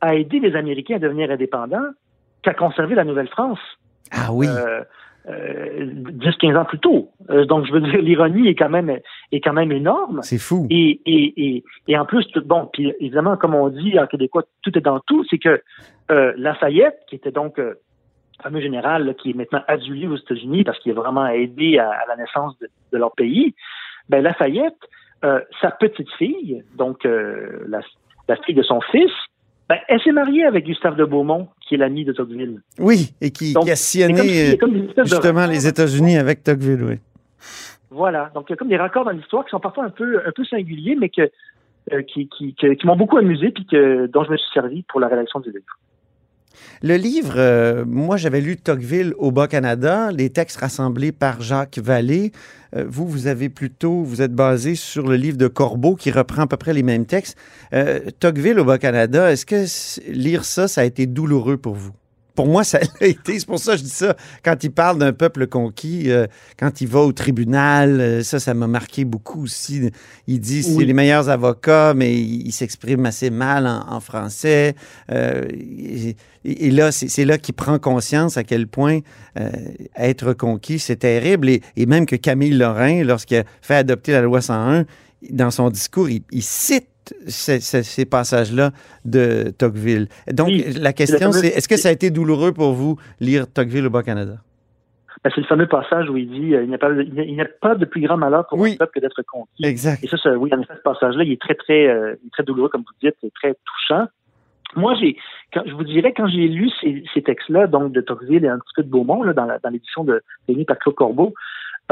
à 0.00 0.16
aider 0.16 0.40
les 0.40 0.56
Américains 0.56 0.96
à 0.96 0.98
devenir 0.98 1.30
indépendants 1.30 1.90
qu'à 2.42 2.54
conserver 2.54 2.96
la 2.96 3.04
Nouvelle-France. 3.04 3.60
Ah 4.10 4.32
oui. 4.32 4.48
Euh, 4.48 4.82
euh, 5.28 5.86
10-15 5.86 6.56
ans 6.56 6.64
plus 6.64 6.80
tôt. 6.80 7.10
Donc, 7.28 7.66
je 7.66 7.72
veux 7.72 7.80
dire, 7.80 8.02
l'ironie 8.02 8.48
est 8.48 8.56
quand 8.56 8.68
même 8.68 8.98
est 9.30 9.40
quand 9.40 9.52
même 9.52 9.70
énorme. 9.70 10.18
c'est 10.22 10.38
fou. 10.38 10.66
Et, 10.70 11.00
et, 11.06 11.34
et, 11.36 11.64
et 11.86 11.96
en 11.96 12.04
plus, 12.04 12.26
tout- 12.32 12.44
bon, 12.44 12.68
puis 12.72 12.92
évidemment, 12.98 13.36
comme 13.36 13.54
on 13.54 13.68
dit 13.68 13.96
en 14.00 14.08
québécois, 14.08 14.42
tout 14.62 14.76
est 14.76 14.80
dans 14.80 14.98
tout, 15.06 15.24
c'est 15.30 15.38
que 15.38 15.62
Lafayette, 16.08 16.98
qui 17.08 17.14
était 17.14 17.30
donc 17.30 17.60
fameux 18.42 18.60
général 18.60 19.04
là, 19.04 19.14
qui 19.14 19.30
est 19.30 19.34
maintenant 19.34 19.62
adulé 19.68 20.06
aux 20.06 20.16
États-Unis 20.16 20.64
parce 20.64 20.78
qu'il 20.78 20.92
a 20.92 20.94
vraiment 20.94 21.26
aidé 21.26 21.78
à, 21.78 21.90
à 21.90 22.06
la 22.08 22.16
naissance 22.16 22.58
de, 22.60 22.68
de 22.92 22.98
leur 22.98 23.12
pays, 23.12 23.54
ben 24.08 24.22
Lafayette, 24.22 24.78
euh, 25.24 25.40
sa 25.60 25.70
petite 25.70 26.10
fille, 26.18 26.64
donc 26.76 27.04
euh, 27.06 27.64
la, 27.68 27.80
la 28.28 28.36
fille 28.36 28.54
de 28.54 28.62
son 28.62 28.80
fils, 28.80 29.10
ben, 29.68 29.78
elle 29.88 30.00
s'est 30.02 30.12
mariée 30.12 30.44
avec 30.44 30.64
Gustave 30.64 30.96
de 30.96 31.04
Beaumont, 31.04 31.48
qui 31.60 31.74
est 31.76 31.78
l'ami 31.78 32.04
de 32.04 32.12
Tocqueville. 32.12 32.60
Oui, 32.78 33.14
et 33.20 33.30
qui, 33.30 33.52
Donc, 33.52 33.64
qui 33.64 33.70
a 33.70 33.76
sillonné 33.76 34.54
euh, 34.54 34.56
de 34.56 35.04
justement 35.04 35.46
les 35.46 35.66
États-Unis 35.66 36.18
avec 36.18 36.42
Tocqueville. 36.42 36.82
Oui. 36.82 36.98
Voilà. 37.90 38.30
Donc, 38.34 38.46
il 38.48 38.52
y 38.52 38.54
a 38.54 38.56
comme 38.56 38.68
des 38.68 38.76
raccords 38.76 39.04
dans 39.04 39.12
l'histoire 39.12 39.44
qui 39.44 39.50
sont 39.50 39.60
parfois 39.60 39.84
un 39.84 39.90
peu, 39.90 40.20
un 40.26 40.32
peu 40.32 40.44
singuliers, 40.44 40.96
mais 40.96 41.08
que, 41.08 41.30
euh, 41.92 42.02
qui, 42.02 42.28
qui 42.28 42.56
m'ont 42.84 42.96
beaucoup 42.96 43.18
amusé, 43.18 43.50
puis 43.50 43.64
que, 43.66 44.06
dont 44.06 44.24
je 44.24 44.30
me 44.32 44.36
suis 44.36 44.50
servi 44.52 44.82
pour 44.82 44.98
la 44.98 45.08
rédaction 45.08 45.40
du 45.40 45.50
livre. 45.50 45.78
Le 46.82 46.96
livre, 46.96 47.34
euh, 47.36 47.84
moi 47.86 48.16
j'avais 48.16 48.40
lu 48.40 48.56
Tocqueville 48.56 49.14
au 49.18 49.30
Bas-Canada, 49.30 50.10
les 50.12 50.30
textes 50.30 50.58
rassemblés 50.58 51.12
par 51.12 51.40
Jacques 51.40 51.78
Vallée. 51.78 52.32
Euh, 52.76 52.84
vous, 52.88 53.06
vous 53.06 53.26
avez 53.26 53.48
plutôt, 53.48 54.02
vous 54.02 54.22
êtes 54.22 54.34
basé 54.34 54.74
sur 54.74 55.06
le 55.06 55.16
livre 55.16 55.36
de 55.36 55.48
Corbeau 55.48 55.94
qui 55.94 56.10
reprend 56.10 56.42
à 56.42 56.46
peu 56.46 56.56
près 56.56 56.72
les 56.72 56.82
mêmes 56.82 57.06
textes. 57.06 57.36
Euh, 57.72 58.00
Tocqueville 58.18 58.58
au 58.58 58.64
Bas-Canada, 58.64 59.30
est-ce 59.30 59.46
que 59.46 59.64
lire 60.10 60.44
ça, 60.44 60.68
ça 60.68 60.80
a 60.80 60.84
été 60.84 61.06
douloureux 61.06 61.56
pour 61.56 61.74
vous? 61.74 61.92
Pour 62.34 62.46
moi, 62.46 62.64
ça 62.64 62.80
l'a 63.00 63.06
été. 63.06 63.38
C'est 63.38 63.46
pour 63.46 63.58
ça 63.58 63.72
que 63.72 63.78
je 63.78 63.84
dis 63.84 63.90
ça. 63.90 64.16
Quand 64.44 64.62
il 64.64 64.70
parle 64.70 64.98
d'un 64.98 65.12
peuple 65.12 65.46
conquis, 65.46 66.10
euh, 66.10 66.26
quand 66.58 66.80
il 66.80 66.88
va 66.88 67.00
au 67.00 67.12
tribunal, 67.12 68.00
euh, 68.00 68.22
ça, 68.22 68.40
ça 68.40 68.54
m'a 68.54 68.66
marqué 68.66 69.04
beaucoup 69.04 69.44
aussi. 69.44 69.90
Il 70.26 70.40
dit 70.40 70.62
c'est 70.62 70.72
Oui. 70.72 70.86
les 70.86 70.92
meilleurs 70.94 71.28
avocats, 71.28 71.92
mais 71.94 72.14
il, 72.14 72.46
il 72.46 72.52
s'exprime 72.52 73.04
assez 73.06 73.30
mal 73.30 73.66
en, 73.66 73.84
en 73.92 74.00
français. 74.00 74.74
Euh, 75.10 75.42
et, 75.50 76.16
et 76.44 76.70
là, 76.70 76.90
c'est 76.90 77.24
là 77.24 77.38
qu'il 77.38 77.54
prend 77.54 77.78
conscience 77.78 78.36
à 78.36 78.44
quel 78.44 78.66
point 78.66 79.00
euh, 79.38 79.50
être 79.96 80.32
conquis, 80.32 80.78
c'est 80.78 80.96
terrible. 80.96 81.48
Et, 81.48 81.62
et 81.76 81.86
même 81.86 82.06
que 82.06 82.16
Camille 82.16 82.52
Lorrain, 82.54 83.04
lorsqu'il 83.04 83.38
a 83.38 83.44
fait 83.60 83.76
adopter 83.76 84.12
la 84.12 84.22
loi 84.22 84.40
101, 84.40 84.84
dans 85.30 85.50
son 85.52 85.70
discours, 85.70 86.08
il, 86.08 86.22
il 86.32 86.42
cite 86.42 86.88
ces, 87.26 87.60
ces- 87.60 87.82
ces 87.82 88.04
passages-là 88.04 88.70
de 89.04 89.50
Tocqueville. 89.50 90.08
Donc, 90.32 90.48
Oui, 90.48 90.64
la 90.80 90.92
question, 90.92 91.32
c'est 91.32 91.48
est-ce 91.48 91.68
que 91.68 91.76
ça 91.76 91.88
a 91.88 91.92
été 91.92 92.10
douloureux 92.10 92.52
pour 92.52 92.72
vous 92.72 92.98
lire 93.20 93.46
Tocqueville 93.52 93.86
au 93.86 93.90
Bas-Canada? 93.90 94.36
Ben, 95.24 95.30
c'est 95.34 95.40
le 95.40 95.46
fameux 95.46 95.68
passage 95.68 96.08
où 96.10 96.16
il 96.16 96.28
dit 96.28 96.54
euh, 96.54 96.64
il 96.64 96.68
n'y 96.68 96.74
a, 97.40 97.44
a- 97.44 97.48
pas 97.60 97.74
de 97.76 97.84
plus 97.84 98.00
grand 98.00 98.16
malheur 98.16 98.46
pour 98.48 98.58
Oui. 98.58 98.72
un 98.72 98.76
peuple 98.76 98.92
que 98.94 99.00
d'être 99.00 99.22
conquis. 99.22 99.64
Exact. 99.64 100.02
Et 100.02 100.08
ça, 100.08 100.16
ça, 100.16 100.32
oui, 100.36 100.50
en 100.52 100.60
effet, 100.60 100.74
ce 100.76 100.82
passage-là, 100.82 101.22
il 101.22 101.32
est 101.32 101.40
très, 101.40 101.54
très, 101.54 101.86
euh, 101.86 102.16
très 102.32 102.42
douloureux, 102.42 102.68
comme 102.68 102.80
vous 102.82 103.06
dites, 103.08 103.14
et 103.22 103.30
très 103.30 103.54
touchant. 103.54 104.06
Moi, 104.74 104.94
j'ai, 105.00 105.16
quand, 105.52 105.62
je 105.66 105.72
vous 105.74 105.84
dirais, 105.84 106.12
quand 106.16 106.26
j'ai 106.26 106.48
lu 106.48 106.70
ces, 106.80 107.04
ces 107.14 107.22
textes-là, 107.22 107.66
donc 107.68 107.92
de 107.92 108.00
Tocqueville 108.00 108.44
et 108.44 108.48
un 108.48 108.58
petit 108.58 108.72
peu 108.74 108.82
de 108.82 108.88
Beaumont, 108.88 109.22
là, 109.22 109.32
dans, 109.32 109.44
la- 109.44 109.58
dans 109.58 109.68
l'édition 109.70 110.02
de 110.02 110.22
Denis 110.48 110.64
par 110.64 110.78
Claude 110.78 110.94
Corbeau, 110.96 111.34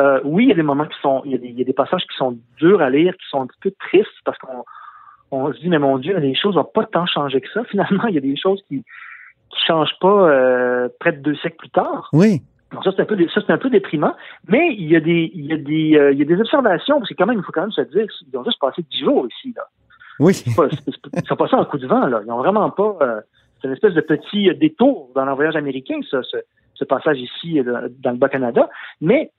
euh, 0.00 0.20
oui, 0.24 0.44
il 0.44 0.48
y 0.48 0.52
a 0.52 0.56
des 0.56 0.62
moments 0.62 0.86
qui 0.86 0.98
sont, 1.00 1.22
il 1.24 1.32
y 1.32 1.34
a 1.34 1.38
des, 1.38 1.48
il 1.48 1.58
y 1.58 1.62
a 1.62 1.64
des 1.64 1.72
passages 1.72 2.02
qui 2.10 2.16
sont 2.16 2.36
durs 2.58 2.80
à 2.80 2.90
lire, 2.90 3.12
qui 3.12 3.28
sont 3.30 3.42
un 3.42 3.46
petit 3.46 3.58
peu 3.60 3.72
tristes, 3.78 4.08
parce 4.24 4.38
qu'on 4.38 4.64
on 5.30 5.52
se 5.52 5.58
dit, 5.60 5.68
mais 5.68 5.78
mon 5.78 5.98
Dieu, 5.98 6.16
les 6.18 6.34
choses 6.34 6.56
n'ont 6.56 6.64
pas 6.64 6.84
tant 6.86 7.06
changé 7.06 7.40
que 7.40 7.48
ça. 7.52 7.64
Finalement, 7.70 8.06
il 8.06 8.14
y 8.14 8.18
a 8.18 8.22
des 8.22 8.36
choses 8.36 8.62
qui 8.68 8.84
qui 9.50 9.64
changent 9.66 9.98
pas 10.00 10.30
euh, 10.30 10.88
près 11.00 11.12
de 11.12 11.20
deux 11.22 11.34
siècles 11.36 11.56
plus 11.56 11.70
tard. 11.70 12.08
Oui. 12.12 12.40
Donc 12.72 12.84
ça 12.84 12.92
c'est 12.94 13.02
un 13.02 13.04
peu 13.04 13.16
ça 13.34 13.40
c'est 13.44 13.52
un 13.52 13.58
peu 13.58 13.68
déprimant, 13.68 14.14
mais 14.46 14.72
il 14.78 14.88
y 14.88 14.94
a 14.94 15.00
des 15.00 15.28
il 15.34 15.46
y 15.46 15.52
a 15.52 15.56
des 15.56 15.96
euh, 15.98 16.12
il 16.12 16.18
y 16.20 16.22
a 16.22 16.24
des 16.24 16.40
observations 16.40 16.98
parce 17.00 17.08
que 17.08 17.14
quand 17.14 17.26
même 17.26 17.38
il 17.38 17.42
faut 17.42 17.50
quand 17.50 17.62
même 17.62 17.72
se 17.72 17.80
dire 17.80 18.06
ils 18.32 18.38
ont 18.38 18.44
juste 18.44 18.60
passé 18.60 18.84
dix 18.88 19.00
jours 19.00 19.26
ici 19.28 19.52
là. 19.56 19.64
Oui. 20.20 20.40
Pas- 20.56 20.68
Ils 21.16 21.26
sont 21.26 21.34
passés 21.34 21.56
en 21.56 21.64
coup 21.64 21.78
de 21.78 21.88
vent 21.88 22.06
là. 22.06 22.20
Ils 22.24 22.30
ont 22.30 22.36
vraiment 22.38 22.70
pas 22.70 22.96
euh, 23.02 23.20
c'est 23.60 23.66
une 23.66 23.74
espèce 23.74 23.94
de 23.94 24.00
petit 24.02 24.54
détour 24.54 25.10
dans 25.16 25.24
leur 25.24 25.34
voyage 25.34 25.56
américain 25.56 25.98
ça 26.08 26.22
ce, 26.22 26.36
ce 26.74 26.84
passage 26.84 27.18
ici 27.18 27.60
dans 27.64 28.12
le 28.12 28.16
Bas-Canada, 28.18 28.70
mais 29.00 29.32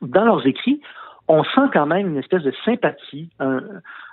dans 0.00 0.24
leurs 0.24 0.46
écrits 0.46 0.80
on 1.28 1.42
sent 1.44 1.68
quand 1.72 1.86
même 1.86 2.08
une 2.08 2.18
espèce 2.18 2.42
de 2.42 2.52
sympathie, 2.64 3.30
un, 3.40 3.60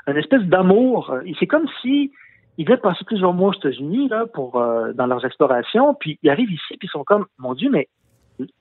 une 0.07 0.17
espèce 0.17 0.43
d'amour. 0.43 1.15
C'est 1.39 1.47
comme 1.47 1.67
si 1.81 2.11
ils 2.57 2.65
devaient 2.65 2.77
passer 2.77 3.03
plusieurs 3.05 3.33
mois 3.33 3.49
aux 3.49 3.53
États-Unis 3.53 4.09
là 4.09 4.25
pour 4.33 4.57
euh, 4.57 4.93
dans 4.93 5.07
leurs 5.07 5.25
explorations, 5.25 5.93
puis 5.93 6.19
ils 6.23 6.29
arrivent 6.29 6.51
ici, 6.51 6.77
puis 6.77 6.87
ils 6.87 6.91
sont 6.91 7.03
comme 7.03 7.25
mon 7.37 7.53
Dieu, 7.53 7.69
mais 7.71 7.87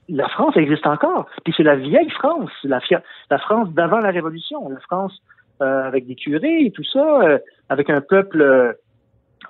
la 0.09 0.29
France 0.29 0.57
existe 0.57 0.87
encore. 0.87 1.27
Puis 1.45 1.55
c'est 1.57 1.63
la 1.63 1.77
vieille 1.77 2.11
France, 2.11 2.51
la, 2.65 2.81
la 3.31 3.39
France 3.39 3.71
d'avant 3.73 3.99
la 3.99 4.11
Révolution, 4.11 4.69
la 4.69 4.81
France 4.81 5.21
euh, 5.63 5.85
avec 5.85 6.07
des 6.07 6.15
curés 6.15 6.65
et 6.65 6.71
tout 6.71 6.85
ça, 6.85 7.21
euh, 7.23 7.39
avec 7.69 7.91
un 7.91 8.01
peuple, 8.01 8.41
euh, 8.41 8.73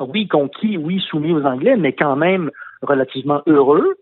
oui, 0.00 0.26
conquis, 0.26 0.76
oui, 0.76 1.00
soumis 1.08 1.32
aux 1.32 1.44
Anglais, 1.44 1.76
mais 1.76 1.92
quand 1.92 2.16
même 2.16 2.50
relativement 2.82 3.42
heureux. 3.46 3.94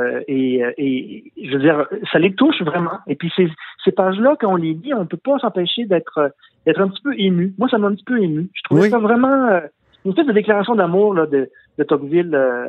Euh, 0.00 0.20
et, 0.28 0.62
et 0.78 1.32
je 1.46 1.52
veux 1.56 1.62
dire, 1.62 1.86
ça 2.12 2.18
les 2.18 2.34
touche 2.34 2.60
vraiment. 2.62 2.98
Et 3.06 3.14
puis 3.16 3.32
ces, 3.36 3.48
ces 3.84 3.92
pages-là, 3.92 4.36
quand 4.40 4.52
on 4.52 4.56
les 4.56 4.74
lit, 4.74 4.94
on 4.94 5.00
ne 5.00 5.04
peut 5.04 5.16
pas 5.16 5.38
s'empêcher 5.38 5.84
d'être 5.86 6.32
d'être 6.66 6.80
un 6.80 6.88
petit 6.88 7.02
peu 7.02 7.14
ému. 7.18 7.54
Moi, 7.58 7.68
ça 7.70 7.78
m'a 7.78 7.88
un 7.88 7.94
petit 7.94 8.04
peu 8.04 8.18
ému. 8.22 8.50
Je 8.54 8.62
trouvais 8.64 8.82
Oui. 8.82 8.90
ça 8.90 8.98
vraiment 8.98 9.46
euh, 9.48 9.60
une 10.04 10.10
espèce 10.10 10.26
de 10.26 10.32
déclaration 10.32 10.74
d'amour 10.74 11.14
là, 11.14 11.26
de, 11.26 11.48
de 11.78 11.84
Tocqueville 11.84 12.34
euh, 12.34 12.66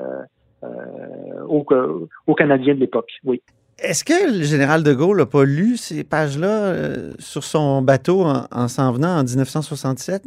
euh, 0.64 0.68
aux, 1.48 1.66
aux 2.28 2.36
Canadiens 2.36 2.74
de 2.76 2.80
l'époque. 2.80 3.12
Oui. 3.26 3.42
Est-ce 3.84 4.04
que 4.04 4.38
le 4.38 4.44
général 4.44 4.84
de 4.84 4.94
Gaulle 4.94 5.18
n'a 5.18 5.26
pas 5.26 5.44
lu 5.44 5.76
ces 5.76 6.04
pages-là 6.04 6.66
euh, 6.66 7.12
sur 7.20 7.44
son 7.44 7.82
bateau 7.82 8.24
en 8.52 8.68
s'en 8.68 8.92
venant 8.92 9.18
en 9.18 9.24
1967? 9.24 10.24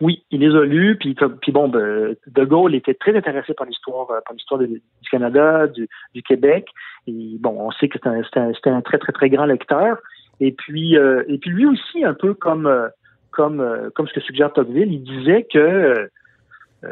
Oui, 0.00 0.24
il 0.30 0.40
les 0.40 0.54
a 0.54 0.60
lus, 0.62 0.96
puis, 0.98 1.16
puis 1.40 1.52
bon, 1.52 1.68
ben, 1.68 2.14
De 2.26 2.44
Gaulle 2.44 2.74
était 2.74 2.94
très 2.94 3.16
intéressé 3.16 3.54
par 3.54 3.66
l'histoire, 3.66 4.10
euh, 4.10 4.20
par 4.24 4.34
l'histoire 4.34 4.60
du 4.60 4.80
Canada, 5.10 5.66
du, 5.68 5.88
du 6.14 6.22
Québec. 6.22 6.66
Et 7.06 7.36
bon, 7.40 7.56
on 7.58 7.70
sait 7.70 7.88
que 7.88 7.98
c'était 7.98 8.70
un, 8.70 8.80
très 8.82 8.98
très 8.98 9.12
très 9.12 9.30
grand 9.30 9.46
lecteur. 9.46 9.98
Et 10.40 10.52
puis, 10.52 10.98
euh, 10.98 11.22
et 11.28 11.38
puis 11.38 11.50
lui 11.50 11.64
aussi, 11.66 12.04
un 12.04 12.12
peu 12.14 12.34
comme 12.34 12.66
euh, 12.66 12.88
comme 13.30 13.60
euh, 13.60 13.88
comme 13.94 14.06
ce 14.06 14.12
que 14.14 14.20
suggère 14.20 14.52
Tocqueville, 14.52 14.92
il 14.92 15.02
disait 15.02 15.46
que 15.50 15.58
euh, 15.58 16.08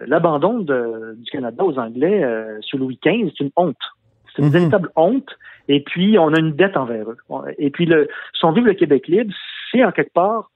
l'abandon 0.06 0.60
du 0.60 1.30
Canada 1.30 1.62
aux 1.62 1.78
Anglais 1.78 2.24
euh, 2.24 2.58
sous 2.62 2.78
Louis 2.78 2.98
XV, 3.04 3.30
c'est 3.36 3.44
une 3.44 3.50
honte. 3.56 3.76
C'est 4.34 4.40
une 4.42 4.48
Mhm. 4.48 4.52
véritable 4.52 4.90
honte. 4.96 5.28
Et 5.68 5.80
puis, 5.82 6.18
on 6.18 6.32
a 6.34 6.38
une 6.38 6.52
dette 6.52 6.76
envers 6.76 7.06
eux. 7.10 7.16
Et 7.58 7.70
puis, 7.70 7.86
le, 7.86 8.08
son 8.32 8.52
livre 8.52 8.66
Le 8.66 8.74
Québec 8.74 9.08
libre, 9.08 9.32
c'est 9.70 9.84
en 9.84 9.92
quelque 9.92 10.12
part 10.12 10.50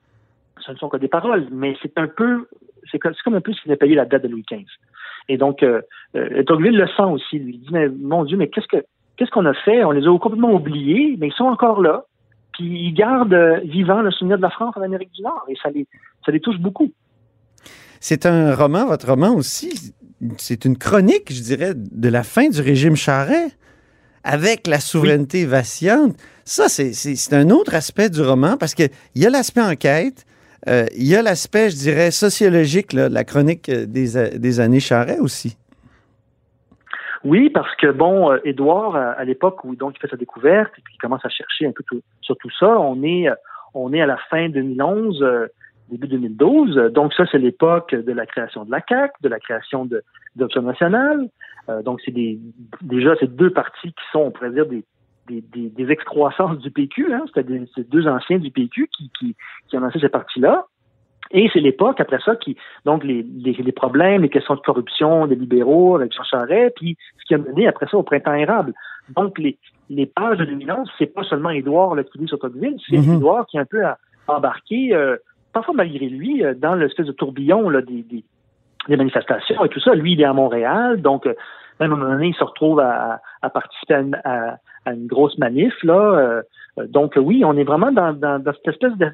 ce 0.65 0.73
ne 0.73 0.77
sont 0.77 0.89
que 0.89 0.97
des 0.97 1.09
paroles, 1.09 1.47
mais 1.51 1.77
c'est 1.83 1.99
un 1.99 2.09
peu, 2.09 2.49
c'est 2.91 2.99
comme, 2.99 3.35
un 3.35 3.41
peu 3.41 3.53
s'il 3.53 3.71
avait 3.71 3.77
payé 3.77 3.95
la 3.95 4.05
dette 4.05 4.23
de 4.23 4.29
Louis 4.29 4.45
XV. 4.51 4.65
Et 5.29 5.37
donc, 5.37 5.63
euh, 5.63 5.83
euh, 6.17 6.43
le 6.49 6.87
sent 6.87 7.03
aussi. 7.03 7.39
Lui 7.39 7.59
dit, 7.59 7.69
mais 7.71 7.89
mon 7.89 8.25
Dieu, 8.25 8.37
mais 8.37 8.49
qu'est-ce 8.49 8.67
que 8.67 8.85
qu'est-ce 9.17 9.31
qu'on 9.31 9.47
a 9.47 9.55
fait? 9.55 9.85
On 9.85 9.91
les 9.91 10.07
a 10.07 10.19
complètement 10.19 10.53
oubliés, 10.53 11.17
mais 11.19 11.29
ils 11.29 11.35
sont 11.35 11.45
encore 11.45 11.83
là. 11.83 12.05
Puis 12.53 12.67
ils 12.67 12.95
gardent 12.95 13.35
euh, 13.35 13.61
vivant 13.65 14.01
le 14.01 14.11
souvenir 14.11 14.39
de 14.39 14.43
la 14.43 14.51
France 14.51 14.75
en 14.77 14.83
Amérique 14.83 15.13
du 15.13 15.23
Nord, 15.23 15.45
et 15.49 15.55
ça 15.63 15.71
les 15.71 15.87
ça 16.25 16.33
les 16.33 16.41
touche 16.41 16.59
beaucoup. 16.59 16.91
C'est 18.01 18.27
un 18.27 18.55
roman, 18.55 18.87
votre 18.87 19.09
roman 19.09 19.35
aussi, 19.35 19.93
c'est 20.37 20.65
une 20.65 20.79
chronique, 20.79 21.33
je 21.33 21.43
dirais, 21.43 21.73
de 21.75 22.09
la 22.09 22.23
fin 22.23 22.49
du 22.49 22.61
régime 22.61 22.97
Charret, 22.97 23.49
avec 24.25 24.67
la 24.67 24.79
souveraineté 24.79 25.47
vacillante. 25.47 26.17
Ça, 26.45 26.69
c'est 26.69 27.33
un 27.33 27.51
autre 27.51 27.75
aspect 27.75 28.09
du 28.09 28.23
roman, 28.23 28.57
parce 28.57 28.75
qu'il 28.75 28.91
y 29.17 29.27
a 29.27 29.31
l'aspect 29.31 29.63
enquête, 29.63 30.27
euh, 30.67 30.87
il 30.97 31.07
y 31.07 31.15
a 31.15 31.23
l'aspect, 31.23 31.71
je 31.71 31.77
dirais, 31.77 32.11
sociologique, 32.11 32.95
de 32.95 33.03
la 33.03 33.25
chronique 33.25 33.69
euh, 33.69 33.87
des, 33.87 34.17
a- 34.17 34.31
des 34.31 34.61
années 34.61 34.81
Charret 34.81 35.19
aussi. 35.21 35.57
Oui, 37.25 37.51
parce 37.51 37.75
que 37.77 37.91
bon, 37.91 38.31
euh, 38.33 38.39
Édouard, 38.45 38.97
à, 38.97 39.25
l'époque 39.25 39.65
où 39.65 39.75
donc 39.75 39.95
il 39.97 40.01
fait 40.01 40.09
sa 40.09 40.17
découverte 40.17 40.73
et 40.79 40.83
puis 40.83 40.95
il 40.95 40.99
commence 40.99 41.25
à 41.25 41.29
chercher 41.29 41.67
un 41.67 41.73
peu 41.73 41.85
sur 42.21 42.37
tout 42.37 42.51
ça, 42.59 42.79
on 42.79 43.03
est 43.03 43.29
euh, 43.29 43.35
on 43.75 43.93
est 43.93 44.01
à 44.01 44.07
la 44.07 44.17
fin 44.31 44.49
2011, 44.49 45.23
euh, 45.23 45.47
début 45.91 46.09
2012. 46.09 46.79
Euh, 46.79 46.89
Donc 46.91 47.13
ça, 47.15 47.25
c'est 47.31 47.39
l'époque 47.39 47.95
de 47.95 48.13
la 48.13 48.25
création 48.27 48.65
de 48.65 48.71
la 48.71 48.81
CAC, 48.81 49.13
de 49.21 49.29
la 49.29 49.39
création 49.39 49.85
de 49.85 50.03
d'Option 50.37 50.63
nationale. 50.63 51.29
Euh, 51.69 51.83
donc 51.83 52.01
c'est 52.05 52.15
déjà 52.83 53.15
c'est 53.21 53.35
deux 53.35 53.51
partis 53.51 53.89
qui 53.89 54.05
sont, 54.13 54.21
on 54.21 54.31
pourrait 54.31 54.51
dire 54.51 54.67
des 54.67 54.85
des, 55.29 55.43
des, 55.43 55.69
des 55.69 55.93
excroissances 55.93 56.59
du 56.59 56.71
PQ. 56.71 57.13
Hein, 57.13 57.25
C'était 57.35 57.59
deux 57.85 58.07
anciens 58.09 58.39
du 58.39 58.51
PQ 58.51 58.89
qui 58.97 59.11
qui 59.19 59.37
qui 59.69 59.77
ont 59.77 59.81
lancé 59.81 59.99
ces 60.01 60.09
partis-là. 60.09 60.67
Et 61.31 61.51
c'est 61.53 61.61
l'époque, 61.61 62.01
après 62.01 62.19
ça, 62.25 62.37
qui, 62.37 62.57
donc, 62.87 63.05
les, 63.05 63.23
les, 63.23 63.53
les 63.53 63.73
problèmes, 63.73 64.23
les 64.23 64.31
questions 64.31 64.55
de 64.55 64.61
corruption 64.61 65.27
des 65.27 65.35
libéraux 65.35 65.97
avec 65.97 66.13
Jean 66.15 66.23
Charest, 66.25 66.75
puis 66.77 66.97
ce 67.19 67.25
qui 67.27 67.35
a 67.35 67.39
mené 67.39 67.67
après 67.69 67.87
ça 67.87 67.99
au 67.99 68.03
printemps 68.03 68.33
érable. 68.33 68.73
Donc, 69.15 69.39
les, 69.39 69.59
les 69.91 70.07
pages 70.07 70.39
de 70.39 70.47
2011, 70.47 70.89
c'est 70.99 71.13
pas 71.13 71.25
seulement 71.25 71.51
Édouard 71.51 71.97
qui 72.11 72.19
lit 72.19 72.29
sur 72.29 72.39
Tocqueville, 72.39 72.79
c'est 72.89 72.97
Mhm. 72.97 73.17
Édouard 73.17 73.47
qui 73.47 73.59
est 73.59 73.61
un 73.61 73.67
peu 73.67 73.83
embarqué, 74.27 74.95
euh, 74.95 75.17
parfois 75.53 75.75
malgré 75.75 76.07
lui, 76.09 76.45
euh, 76.45 76.55
dans 76.55 76.75
l'espèce 76.75 77.07
de 77.07 77.13
tourbillon 77.13 77.69
là, 77.69 77.83
des, 77.83 78.03
des, 78.03 78.25
des 78.89 78.97
manifestations 78.97 79.63
et 79.65 79.69
tout 79.69 79.81
ça. 79.81 79.95
Lui, 79.95 80.13
il 80.13 80.21
est 80.23 80.25
à 80.25 80.33
Montréal, 80.33 81.03
donc, 81.03 81.27
euh, 81.27 81.35
même 81.81 81.93
à 81.93 81.95
un 81.95 81.99
moment 81.99 82.13
donné, 82.13 82.29
il 82.29 82.35
se 82.35 82.45
retrouve 82.45 82.81
à, 82.81 83.21
à 83.43 83.51
participer 83.51 83.95
à 83.95 84.01
une, 84.01 84.15
à- 84.25 84.57
à 84.85 84.93
une 84.93 85.07
grosse 85.07 85.37
manif, 85.39 85.75
là. 85.83 85.95
euh, 86.79 86.87
donc, 86.89 87.15
oui, 87.17 87.45
on 87.45 87.57
est 87.57 87.65
vraiment 87.65 87.91
dans, 87.93 88.13
dans, 88.13 88.39
dans 88.39 88.53
cette 88.53 88.69
espèce 88.69 88.97
de 88.97 89.11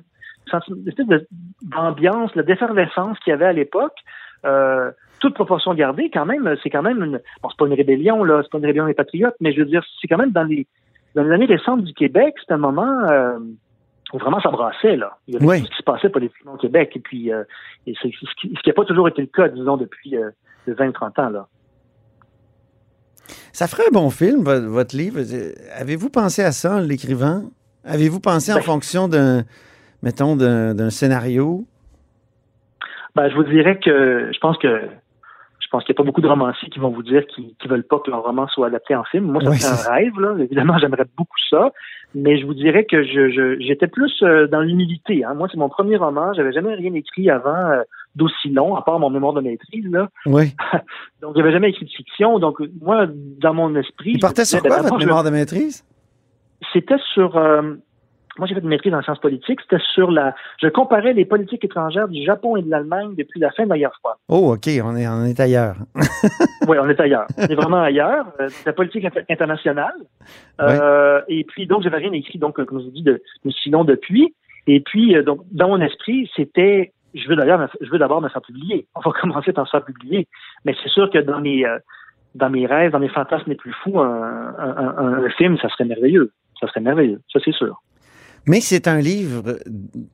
d'ambiance, 1.62 2.34
la 2.34 2.42
d'effervescence 2.42 3.18
qu'il 3.20 3.30
y 3.30 3.34
avait 3.34 3.46
à 3.46 3.52
l'époque, 3.52 3.96
euh, 4.44 4.90
toute 5.20 5.34
proportion 5.34 5.72
gardée, 5.74 6.10
quand 6.12 6.26
même, 6.26 6.54
c'est 6.62 6.68
quand 6.70 6.82
même 6.82 7.02
une, 7.02 7.20
bon, 7.42 7.48
c'est 7.48 7.56
pas 7.58 7.66
une 7.66 7.72
rébellion, 7.74 8.22
là, 8.24 8.40
c'est 8.42 8.50
pas 8.52 8.58
une 8.58 8.66
rébellion 8.66 8.86
des 8.86 8.94
patriotes, 8.94 9.34
mais 9.40 9.52
je 9.52 9.60
veux 9.60 9.64
dire, 9.66 9.82
c'est 10.00 10.06
quand 10.08 10.18
même 10.18 10.32
dans 10.32 10.44
les, 10.44 10.66
dans 11.14 11.22
les 11.22 11.30
années 11.32 11.46
récentes 11.46 11.82
du 11.82 11.94
Québec, 11.94 12.34
c'est 12.46 12.52
un 12.52 12.58
moment, 12.58 12.92
euh, 13.10 13.38
où 14.12 14.18
vraiment 14.18 14.40
ça 14.40 14.50
brassait, 14.50 14.96
là. 14.96 15.16
Il 15.26 15.34
y 15.34 15.36
avait 15.38 15.46
Oui. 15.46 15.60
tout 15.60 15.66
ce 15.66 15.70
qui 15.70 15.78
se 15.78 15.82
passait 15.82 16.10
politiquement 16.10 16.52
au 16.54 16.58
Québec, 16.58 16.92
et 16.94 17.00
puis, 17.00 17.32
euh, 17.32 17.42
et 17.86 17.94
ce 17.94 18.08
qui 18.08 18.52
n'a 18.66 18.72
pas 18.74 18.84
toujours 18.84 19.08
été 19.08 19.22
le 19.22 19.28
cas, 19.28 19.48
disons, 19.48 19.78
depuis 19.78 20.16
euh, 20.16 20.30
20-30 20.68 21.20
ans, 21.22 21.30
là. 21.30 21.46
Ça 23.52 23.66
ferait 23.68 23.84
un 23.88 23.92
bon 23.92 24.10
film, 24.10 24.42
vo- 24.44 24.68
votre 24.70 24.96
livre. 24.96 25.20
Avez-vous 25.78 26.10
pensé 26.10 26.42
à 26.42 26.52
ça 26.52 26.76
en 26.76 26.80
l'écrivant? 26.80 27.44
Avez-vous 27.84 28.20
pensé 28.20 28.52
en 28.52 28.56
Ben- 28.56 28.62
fonction 28.62 29.08
d'un, 29.08 29.44
mettons, 30.02 30.36
d'un 30.36 30.90
scénario? 30.90 31.64
Ben, 33.14 33.28
je 33.30 33.34
vous 33.36 33.44
dirais 33.44 33.78
que 33.78 34.30
je 34.32 34.38
pense 34.40 34.58
que 34.58 34.68
je 35.60 35.68
pense 35.70 35.84
qu'il 35.84 35.92
n'y 35.92 35.96
a 35.96 36.00
pas 36.02 36.06
beaucoup 36.06 36.20
de 36.20 36.28
romanciers 36.28 36.68
qui 36.68 36.78
vont 36.78 36.90
vous 36.90 37.02
dire 37.02 37.24
qu'ils 37.26 37.54
ne 37.64 37.68
veulent 37.68 37.84
pas 37.84 37.98
que 37.98 38.10
leur 38.10 38.22
roman 38.22 38.46
soit 38.48 38.66
adapté 38.68 38.94
en 38.94 39.04
film. 39.04 39.24
Moi, 39.26 39.42
ça 39.42 39.50
Oui, 39.50 39.56
c'est 39.58 39.88
un 39.88 39.92
rêve, 39.92 40.20
là. 40.20 40.36
Évidemment, 40.38 40.78
j'aimerais 40.80 41.06
beaucoup 41.16 41.38
ça. 41.50 41.72
Mais 42.14 42.38
je 42.38 42.46
vous 42.46 42.54
dirais 42.54 42.84
que 42.84 43.02
je, 43.02 43.30
je- 43.30 43.56
j'étais 43.60 43.88
plus 43.88 44.12
euh, 44.22 44.46
dans 44.46 44.60
l'humilité. 44.60 45.24
Hein. 45.24 45.34
Moi, 45.34 45.48
c'est 45.50 45.56
mon 45.58 45.68
premier 45.68 45.96
roman. 45.96 46.32
J'avais 46.34 46.52
jamais 46.52 46.74
rien 46.74 46.94
écrit 46.94 47.28
avant 47.30 47.54
euh, 47.56 47.82
d'aussi 48.14 48.48
long, 48.50 48.76
à 48.76 48.82
part 48.82 48.98
mon 48.98 49.10
mémoire 49.10 49.32
de 49.32 49.40
maîtrise. 49.40 49.86
Là. 49.90 50.08
Oui. 50.26 50.54
Donc, 51.22 51.36
j'avais 51.36 51.52
jamais 51.52 51.70
écrit 51.70 51.84
de 51.86 51.90
fiction. 51.90 52.38
Donc, 52.38 52.58
moi, 52.80 53.06
dans 53.40 53.54
mon 53.54 53.74
esprit... 53.76 54.12
Il 54.12 54.24
me 54.24 54.44
sur 54.44 54.62
quoi, 54.62 54.82
votre 54.82 55.00
je- 55.00 55.06
mémoire 55.06 55.24
de 55.24 55.30
maîtrise? 55.30 55.84
C'était 56.72 56.98
sur... 57.12 57.36
euh, 57.36 57.62
moi, 58.38 58.48
j'ai 58.48 58.54
fait 58.54 58.60
une 58.62 58.68
maîtrise 58.68 58.92
en 58.94 59.00
sciences 59.02 59.20
politiques. 59.20 59.60
C'était 59.62 59.82
sur 59.94 60.10
la... 60.10 60.34
Je 60.60 60.66
comparais 60.68 61.12
les 61.12 61.24
politiques 61.24 61.64
étrangères 61.64 62.08
du 62.08 62.24
Japon 62.24 62.56
et 62.56 62.62
de 62.62 62.70
l'Allemagne 62.70 63.14
depuis 63.16 63.38
la 63.38 63.50
fin 63.52 63.64
de 63.64 63.68
la 63.68 63.78
guerre 63.78 63.92
froide. 64.00 64.16
Oh, 64.28 64.54
OK, 64.54 64.68
on 64.82 64.96
est, 64.96 65.06
on 65.06 65.24
est 65.24 65.38
ailleurs. 65.38 65.76
Oui, 66.66 66.78
on 66.80 66.88
est 66.88 66.98
ailleurs. 66.98 67.26
On 67.36 67.42
est 67.42 67.54
vraiment 67.54 67.82
ailleurs. 67.82 68.24
Euh, 68.40 68.46
C'est 68.48 68.64
la 68.66 68.72
politique 68.72 69.04
inter- 69.04 69.24
internationale. 69.28 69.92
Euh, 70.62 71.20
Et 71.28 71.44
puis, 71.44 71.66
donc, 71.66 71.82
j'avais 71.82 71.98
rien 71.98 72.12
écrit, 72.12 72.38
donc, 72.38 72.58
euh, 72.58 72.64
comme 72.64 72.80
je 72.80 72.86
vous 72.86 72.90
dis, 72.90 73.02
de, 73.02 73.20
de 73.44 73.50
si 73.50 73.68
long 73.68 73.84
depuis. 73.84 74.34
Et 74.66 74.80
puis, 74.80 75.14
euh, 75.14 75.22
donc, 75.22 75.40
dans 75.52 75.68
mon 75.68 75.80
esprit, 75.82 76.30
c'était, 76.34 76.93
je 77.14 77.28
veux 77.28 77.36
d'ailleurs, 77.36 77.68
je 77.80 77.90
veux 77.90 77.98
d'abord 77.98 78.20
me 78.20 78.28
faire 78.28 78.42
publier. 78.42 78.86
On 78.94 79.00
va 79.00 79.12
commencer 79.20 79.52
par 79.52 79.66
se 79.66 79.70
faire 79.72 79.84
publier. 79.84 80.26
Mais 80.64 80.74
c'est 80.82 80.88
sûr 80.90 81.10
que 81.10 81.18
dans 81.18 81.40
mes, 81.40 81.64
euh, 81.64 81.78
dans 82.34 82.50
mes 82.50 82.66
rêves, 82.66 82.92
dans 82.92 82.98
mes 82.98 83.08
fantasmes 83.08 83.50
les 83.50 83.56
plus 83.56 83.72
fous, 83.82 84.00
un, 84.00 84.54
un, 84.58 84.76
un- 84.98 85.24
un 85.24 85.30
film, 85.30 85.56
ça 85.58 85.68
serait 85.68 85.84
merveilleux. 85.84 86.32
Ça 86.60 86.66
serait 86.68 86.80
merveilleux. 86.80 87.20
Ça, 87.32 87.38
c'est 87.44 87.54
sûr. 87.54 87.80
Mais 88.46 88.60
c'est 88.60 88.88
un 88.88 88.98
livre 89.00 89.56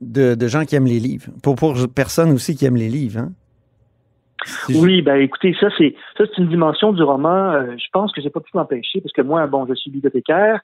de, 0.01 0.35
de 0.35 0.47
gens 0.47 0.65
qui 0.65 0.77
aiment 0.77 0.87
les 0.87 1.01
livres. 1.01 1.31
Pour, 1.43 1.57
pour 1.57 1.75
personnes 1.95 2.31
aussi 2.33 2.55
qui 2.57 2.65
aiment 2.65 2.77
les 2.77 2.89
livres. 2.89 3.19
Hein? 3.21 3.31
Oui, 4.71 5.03
ben 5.03 5.17
écoutez, 5.17 5.55
ça 5.61 5.69
c'est 5.77 5.95
ça 6.17 6.25
c'est 6.27 6.41
une 6.41 6.49
dimension 6.49 6.93
du 6.95 7.03
roman. 7.03 7.53
euh, 7.53 7.77
je 7.77 7.85
pense 7.93 8.11
que 8.13 8.23
j'ai 8.23 8.31
pas 8.31 8.41
pu 8.41 8.51
m'empêcher 8.55 9.01
parce 9.03 9.13
que 9.13 9.21
moi, 9.21 9.47
bon, 9.47 9.67
je 9.67 9.75
suis 9.75 9.91
bibliothécaire, 9.91 10.61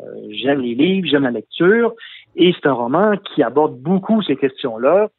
euh, 0.00 0.02
j'aime 0.30 0.60
les 0.60 0.74
livres, 0.74 1.06
j'aime 1.08 1.22
la 1.22 1.30
lecture, 1.30 1.94
et 2.34 2.52
c'est 2.52 2.66
un 2.68 2.72
roman 2.72 3.12
qui 3.18 3.44
aborde 3.44 3.78
beaucoup 3.78 4.20
ces 4.22 4.34
questions-là. 4.34 5.10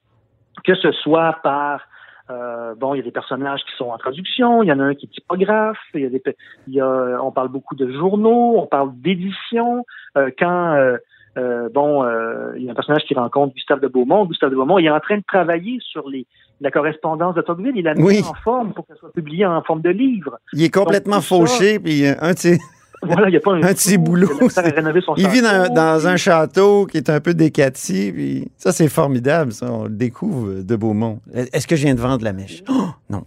Que 0.64 0.76
ce 0.76 0.92
soit 0.92 1.38
par 1.44 1.82
euh, 2.30 2.76
bon, 2.76 2.94
il 2.94 2.98
y 2.98 3.02
a 3.02 3.04
des 3.04 3.12
personnages 3.12 3.62
qui 3.66 3.76
sont 3.78 3.90
en 3.90 3.98
traduction, 3.98 4.64
il 4.64 4.68
y 4.70 4.72
en 4.72 4.80
a 4.80 4.84
un 4.84 4.96
qui 4.96 5.06
est 5.08 5.10
typographe, 5.10 5.78
il 5.94 6.02
y 6.02 6.06
a 6.06 6.10
des, 6.10 6.22
il 6.68 6.74
y 6.74 6.80
a, 6.80 7.20
on 7.22 7.32
parle 7.32 7.50
beaucoup 7.50 7.76
de 7.76 7.92
journaux, 7.92 8.56
on 8.58 8.68
parle 8.68 8.92
d'édition. 8.96 9.86
Euh, 10.18 10.30
quand 10.40 10.74
euh, 10.76 10.98
euh, 11.38 11.68
bon, 11.74 12.04
euh, 12.04 12.54
il 12.58 12.64
y 12.64 12.70
a 12.70 12.72
un 12.72 12.76
personnage 12.76 13.04
qui 13.04 13.16
rencontre 13.16 13.54
Gustave 13.54 13.80
de 13.82 13.88
Beaumont. 13.88 14.26
Gustave 14.26 14.52
de 14.52 14.56
Beaumont, 14.56 14.78
il 14.80 14.86
est 14.86 14.90
en 14.92 15.00
train 15.00 15.18
de 15.18 15.24
travailler 15.28 15.80
sur 15.82 16.08
les, 16.10 16.26
la 16.62 16.72
correspondance 16.72 17.36
de 17.36 17.42
Tocqueville. 17.42 17.76
Il 17.76 17.84
l'a 17.84 17.96
mis 17.96 18.04
Oui. 18.04 18.22
en 18.30 18.34
forme 18.36 18.74
pour 18.74 18.86
qu'elle 18.88 18.98
soit 18.98 19.12
publiée 19.12 19.46
en 19.46 19.62
forme 19.64 19.82
de 19.82 19.90
livre. 19.90 20.40
Il 20.54 20.64
est 20.64 20.74
complètement 20.74 21.22
fauché, 21.22 21.80
puis 21.80 22.06
euh, 22.06 22.14
un 22.22 22.34
de 22.34 22.38
ses- 22.38 22.60
Voilà, 23.08 23.30
il 23.30 23.32
n'y 23.32 23.38
a 23.38 23.40
pas 23.40 23.54
un, 23.54 23.76
sou, 23.76 23.98
boulots, 23.98 24.30
il 24.42 25.02
son 25.02 25.14
vit 25.16 25.42
dans, 25.42 26.08
un 26.08 26.18
château 26.18 26.86
qui 26.86 26.98
est 26.98 27.10
un 27.10 27.20
peu 27.20 27.34
décati, 27.34 28.12
puis 28.12 28.52
ça, 28.58 28.72
c'est 28.72 28.90
formidable, 28.90 29.52
ça. 29.54 29.72
On 29.72 29.84
le 29.86 29.90
découvre 29.90 30.62
de 30.62 30.76
Beaumont. 30.76 31.20
Est-ce 31.34 31.68
que 31.68 31.76
je 31.76 31.84
viens 31.84 31.96
de 31.96 32.00
vendre 32.00 32.24
la 32.24 32.32
mèche? 32.32 32.64
Oh, 32.70 32.90
non, 33.10 33.24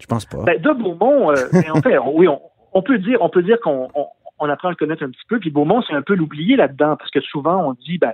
je 0.00 0.06
pense 0.06 0.24
pas. 0.24 0.42
Ben, 0.44 0.58
de 0.60 0.72
Beaumont, 0.72 1.30
euh, 1.30 1.34
en 1.74 1.82
fait, 1.82 1.98
on- 1.98 2.16
oui, 2.16 2.26
on, 2.26 2.40
on 2.72 2.80
peut 2.82 2.98
dire, 2.98 3.18
on 3.20 3.28
peut 3.28 3.42
dire 3.42 3.58
qu'on 3.60 3.88
on, 3.94 4.06
on 4.38 4.48
apprend 4.48 4.68
à 4.68 4.70
le 4.70 4.76
connaître 4.76 5.02
un 5.02 5.10
petit 5.10 5.26
peu. 5.28 5.38
Puis 5.38 5.50
Beaumont, 5.50 5.82
c'est 5.82 5.94
un 5.94 6.02
peu 6.02 6.14
l'oublié 6.14 6.56
là-dedans, 6.56 6.96
parce 6.96 7.10
que 7.10 7.20
souvent 7.20 7.68
on 7.68 7.74
dit, 7.74 7.98
ben, 7.98 8.12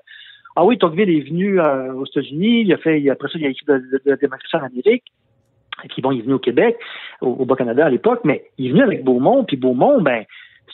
ah 0.57 0.65
oui, 0.65 0.79
Tocqueville 0.79 1.11
est 1.11 1.29
venu 1.29 1.61
euh, 1.61 1.95
aux 1.95 2.07
États-Unis, 2.07 2.63
il 2.63 2.73
a 2.73 2.77
fait, 2.77 3.09
après 3.09 3.29
ça, 3.29 3.35
il 3.39 3.47
a 3.47 3.49
écrit 3.49 3.65
de, 3.67 3.75
de, 3.75 4.03
de 4.05 4.11
la 4.11 4.17
démocratie 4.17 4.57
en 4.57 4.67
Amérique. 4.67 5.05
Puis 5.89 6.03
bon, 6.03 6.13
il 6.13 6.19
est 6.19 6.23
venu 6.23 6.35
au 6.35 6.39
Québec, 6.39 6.77
au, 7.21 7.29
au 7.29 7.45
Bas-Canada 7.45 7.87
à 7.87 7.91
l'époque, 7.91 8.21
mais 8.25 8.45
il 8.59 8.67
est 8.67 8.71
venu 8.71 8.83
avec 8.83 9.05
Beaumont, 9.05 9.45
puis 9.45 9.57
Beaumont, 9.57 10.01
ben, 10.03 10.25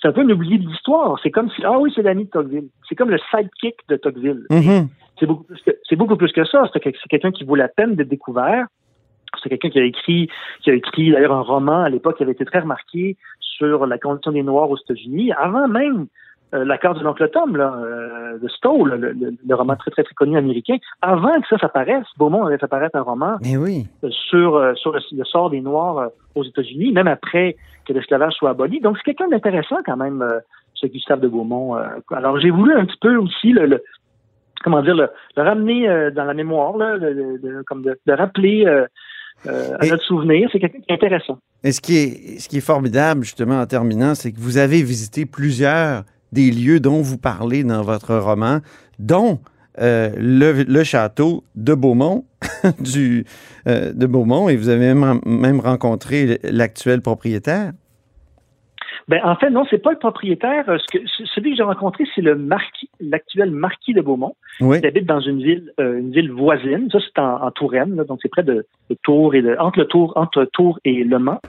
c'est 0.00 0.08
un 0.08 0.12
peu 0.12 0.20
un 0.20 0.30
oublié 0.30 0.58
de 0.58 0.66
l'histoire. 0.66 1.18
C'est 1.22 1.30
comme 1.30 1.50
si, 1.50 1.62
ah 1.64 1.78
oui, 1.78 1.92
c'est 1.94 2.02
l'ami 2.02 2.24
de 2.24 2.30
Tocqueville. 2.30 2.68
C'est 2.88 2.94
comme 2.94 3.10
le 3.10 3.18
sidekick 3.30 3.76
de 3.88 3.96
Tocqueville. 3.96 4.46
Mhm. 4.50 4.88
C'est 5.18 5.26
beaucoup 5.26 5.44
plus 5.44 5.62
que 5.62 5.70
c'est 5.88 5.96
beaucoup 5.96 6.16
plus 6.16 6.32
que 6.32 6.44
ça. 6.44 6.70
C'est 6.72 6.80
quelqu'un 7.08 7.32
qui 7.32 7.44
vaut 7.44 7.56
la 7.56 7.68
peine 7.68 7.96
d'être 7.96 8.08
découvert. 8.08 8.66
C'est 9.42 9.48
quelqu'un 9.48 9.70
qui 9.70 9.78
a 9.78 9.84
écrit 9.84 10.28
qui 10.62 10.70
a 10.70 10.74
écrit 10.74 11.10
d'ailleurs 11.10 11.32
un 11.32 11.42
roman 11.42 11.82
à 11.82 11.88
l'époque 11.88 12.16
qui 12.16 12.22
avait 12.22 12.32
été 12.32 12.44
très 12.44 12.60
remarqué 12.60 13.16
sur 13.40 13.86
la 13.86 13.98
condition 13.98 14.32
des 14.32 14.42
Noirs 14.42 14.70
aux 14.70 14.78
États-Unis, 14.78 15.32
avant 15.32 15.66
même 15.66 16.06
euh, 16.54 16.64
l'accord 16.64 16.94
de 16.94 17.02
l'oncle 17.04 17.28
Tom, 17.30 17.56
là, 17.56 17.74
euh, 17.76 18.38
de 18.38 18.48
Stowe, 18.48 18.84
le, 18.86 18.96
le- 18.96 19.34
le 19.46 19.54
roman 19.54 19.76
très 19.76 19.90
très 19.90 20.02
très 20.02 20.14
connu 20.14 20.36
américain. 20.36 20.76
Avant 21.02 21.40
que 21.40 21.46
ça 21.48 21.58
s'apparaisse, 21.58 22.06
Beaumont 22.16 22.44
avait 22.46 22.56
fait 22.58 22.64
apparaître 22.64 22.96
un 22.96 23.02
roman 23.02 23.36
Mais 23.42 23.56
oui. 23.56 23.86
euh, 24.04 24.08
sur 24.10 24.56
euh, 24.56 24.74
sur 24.74 24.92
le, 24.92 25.00
le 25.12 25.24
sort 25.24 25.50
des 25.50 25.60
Noirs 25.60 25.98
euh, 25.98 26.06
aux 26.34 26.44
États-Unis, 26.44 26.92
même 26.92 27.08
après 27.08 27.56
que 27.86 27.92
l'esclavage 27.92 28.32
soit 28.34 28.50
aboli. 28.50 28.80
Donc 28.80 28.96
c'est 28.98 29.04
quelqu'un 29.04 29.28
d'intéressant 29.28 29.78
quand 29.84 29.96
même, 29.96 30.22
euh, 30.22 30.38
ce 30.74 30.86
Gustave 30.86 31.20
de 31.20 31.28
Beaumont. 31.28 31.76
alors 32.12 32.38
j'ai 32.38 32.50
voulu 32.50 32.72
un 32.74 32.84
petit 32.86 32.98
peu 33.00 33.16
aussi 33.16 33.52
le, 33.52 33.66
le- 33.66 33.82
comment 34.64 34.80
dire 34.82 34.94
le, 34.94 35.08
ramener 35.36 35.88
euh, 35.88 36.10
dans 36.10 36.24
la 36.24 36.34
mémoire, 36.34 36.76
là, 36.76 36.96
le- 36.96 37.62
comme 37.66 37.82
de, 37.82 37.98
de 38.06 38.12
rappeler 38.12 38.64
euh, 38.66 38.86
euh, 39.46 39.76
à 39.80 39.86
Et- 39.86 39.90
notre 39.90 40.04
souvenir. 40.04 40.48
C'est 40.52 40.60
quelqu'un 40.60 40.78
qui 40.80 40.84
est 40.90 40.94
intéressant. 40.94 41.38
Et 41.64 41.72
ce 41.72 41.80
qui 41.80 41.96
est, 41.96 42.38
ce 42.40 42.48
qui 42.48 42.58
est 42.58 42.66
formidable, 42.66 43.22
justement, 43.24 43.60
en 43.60 43.66
terminant, 43.66 44.14
c'est 44.14 44.32
que 44.32 44.38
vous 44.38 44.58
avez 44.58 44.82
visité 44.82 45.26
plusieurs 45.26 46.04
des 46.32 46.50
lieux 46.50 46.80
dont 46.80 47.00
vous 47.02 47.18
parlez 47.18 47.64
dans 47.64 47.82
votre 47.82 48.14
roman, 48.16 48.58
dont 48.98 49.38
euh, 49.80 50.10
le, 50.16 50.64
le 50.64 50.84
château 50.84 51.44
de 51.54 51.74
Beaumont, 51.74 52.24
du, 52.80 53.24
euh, 53.66 53.92
de 53.92 54.06
Beaumont, 54.06 54.48
et 54.48 54.56
vous 54.56 54.68
avez 54.68 54.92
même, 54.94 55.20
même 55.24 55.60
rencontré 55.60 56.38
l'actuel 56.44 57.00
propriétaire? 57.00 57.72
Ben, 59.06 59.20
en 59.24 59.36
fait, 59.36 59.48
non, 59.48 59.64
c'est 59.70 59.78
pas 59.78 59.92
le 59.92 59.98
propriétaire. 59.98 60.68
Euh, 60.68 60.76
Ce 60.78 60.98
que, 60.98 61.02
c- 61.06 61.24
celui 61.34 61.52
que 61.52 61.56
j'ai 61.56 61.62
rencontré, 61.62 62.04
c'est 62.14 62.20
le 62.20 62.34
marquis, 62.34 62.90
l'actuel 63.00 63.50
marquis 63.52 63.94
de 63.94 64.02
Beaumont. 64.02 64.34
Oui. 64.60 64.78
Il 64.82 64.86
habite 64.86 65.06
dans 65.06 65.20
une 65.20 65.38
ville, 65.38 65.72
euh, 65.80 65.98
une 66.00 66.10
ville 66.10 66.30
voisine. 66.30 66.88
Ça, 66.92 66.98
c'est 67.00 67.18
en, 67.18 67.42
en 67.42 67.50
Touraine, 67.50 67.96
là, 67.96 68.04
donc 68.04 68.18
c'est 68.20 68.28
près 68.28 68.42
de, 68.42 68.66
de 68.90 68.96
Tours 69.02 69.34
et 69.34 69.40
de, 69.40 69.56
entre 69.58 69.78
le 69.78 69.86
Tour, 69.86 70.12
entre 70.16 70.44
Tours 70.52 70.78
et 70.84 71.04
Le 71.04 71.18
Mans. 71.18 71.40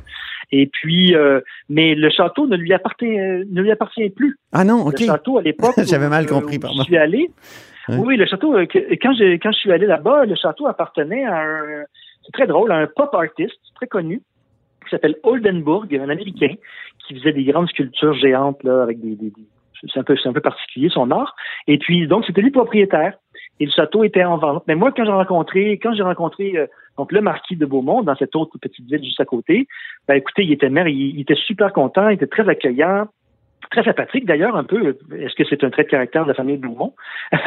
Et 0.51 0.67
puis, 0.67 1.15
euh, 1.15 1.41
mais 1.69 1.93
le 1.95 2.09
château 2.09 2.47
ne 2.47 2.55
lui 2.57 2.73
appartient, 2.73 3.19
euh, 3.19 3.43
ne 3.51 3.61
lui 3.61 3.71
appartient 3.71 4.09
plus. 4.09 4.37
Ah 4.51 4.63
non, 4.63 4.85
OK. 4.87 4.99
Le 4.99 5.05
château 5.05 5.37
à 5.37 5.41
l'époque. 5.41 5.75
J'avais 5.85 6.09
mal 6.09 6.25
euh, 6.25 6.27
compris, 6.27 6.57
pardon. 6.59 6.77
Je 6.79 6.83
suis 6.83 6.97
allé. 6.97 7.29
Oui, 7.89 8.17
le 8.17 8.25
château. 8.27 8.53
quand 8.53 9.13
je 9.13 9.33
quand 9.37 9.51
je 9.51 9.57
suis 9.57 9.71
allé 9.71 9.87
là-bas, 9.87 10.25
le 10.25 10.35
château 10.35 10.67
appartenait 10.67 11.25
à 11.25 11.37
un. 11.41 11.83
C'est 12.23 12.31
très 12.33 12.45
drôle, 12.45 12.71
à 12.71 12.75
un 12.75 12.85
pop 12.87 13.09
artiste 13.15 13.57
très 13.75 13.87
connu 13.87 14.21
qui 14.83 14.89
s'appelle 14.91 15.15
Oldenburg, 15.23 15.87
un 15.95 16.09
Américain 16.09 16.53
qui 17.07 17.15
faisait 17.15 17.31
des 17.33 17.43
grandes 17.45 17.67
sculptures 17.69 18.13
géantes 18.13 18.63
là 18.63 18.83
avec 18.83 18.99
des. 19.01 19.15
des- 19.15 19.31
des- 19.31 19.47
c'est 19.91 19.99
un 19.99 20.03
peu 20.03 20.15
c'est 20.21 20.27
un 20.29 20.33
peu 20.33 20.41
particulier 20.41 20.89
son 20.89 21.09
art. 21.09 21.35
Et 21.67 21.77
puis 21.79 22.05
donc 22.07 22.25
c'était 22.25 22.41
lui 22.41 22.51
propriétaire. 22.51 23.13
Et 23.59 23.65
le 23.65 23.71
château 23.71 24.03
était 24.03 24.23
en 24.23 24.37
vente. 24.37 24.63
Mais 24.67 24.75
moi, 24.75 24.91
quand 24.95 25.03
j'ai 25.05 25.11
rencontré, 25.11 25.73
quand 25.73 25.93
j'ai 25.93 26.03
rencontré 26.03 26.53
euh, 26.55 26.67
donc 26.97 27.11
le 27.11 27.21
marquis 27.21 27.55
de 27.55 27.65
Beaumont 27.65 28.03
dans 28.03 28.15
cette 28.15 28.35
autre 28.35 28.57
petite 28.57 28.85
ville 28.89 29.03
juste 29.03 29.19
à 29.19 29.25
côté, 29.25 29.67
ben 30.07 30.15
écoutez, 30.15 30.43
il 30.43 30.51
était 30.51 30.69
maire, 30.69 30.87
il, 30.87 31.19
était 31.19 31.35
super 31.35 31.73
content, 31.73 32.09
il 32.09 32.15
était 32.15 32.27
très 32.27 32.47
accueillant, 32.47 33.07
très 33.71 33.83
sympathique 33.83 34.25
d'ailleurs 34.25 34.55
un 34.55 34.63
peu. 34.63 34.97
Est-ce 35.17 35.35
que 35.35 35.43
c'est 35.43 35.63
un 35.63 35.69
trait 35.69 35.83
de 35.83 35.89
caractère 35.89 36.23
de 36.23 36.29
la 36.29 36.33
famille 36.33 36.57
Beaumont? 36.57 36.93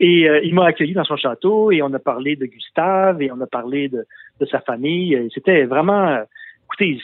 Et 0.00 0.28
euh, 0.28 0.40
il 0.44 0.54
m'a 0.54 0.66
accueilli 0.66 0.92
dans 0.92 1.04
son 1.04 1.16
château 1.16 1.70
et 1.70 1.82
on 1.82 1.92
a 1.94 1.98
parlé 1.98 2.36
de 2.36 2.46
Gustave 2.46 3.22
et 3.22 3.30
on 3.32 3.40
a 3.40 3.46
parlé 3.46 3.88
de, 3.88 4.04
de 4.40 4.46
sa 4.46 4.60
famille. 4.60 5.28
C'était 5.34 5.64
vraiment, 5.64 6.18
écoutez, 6.66 6.98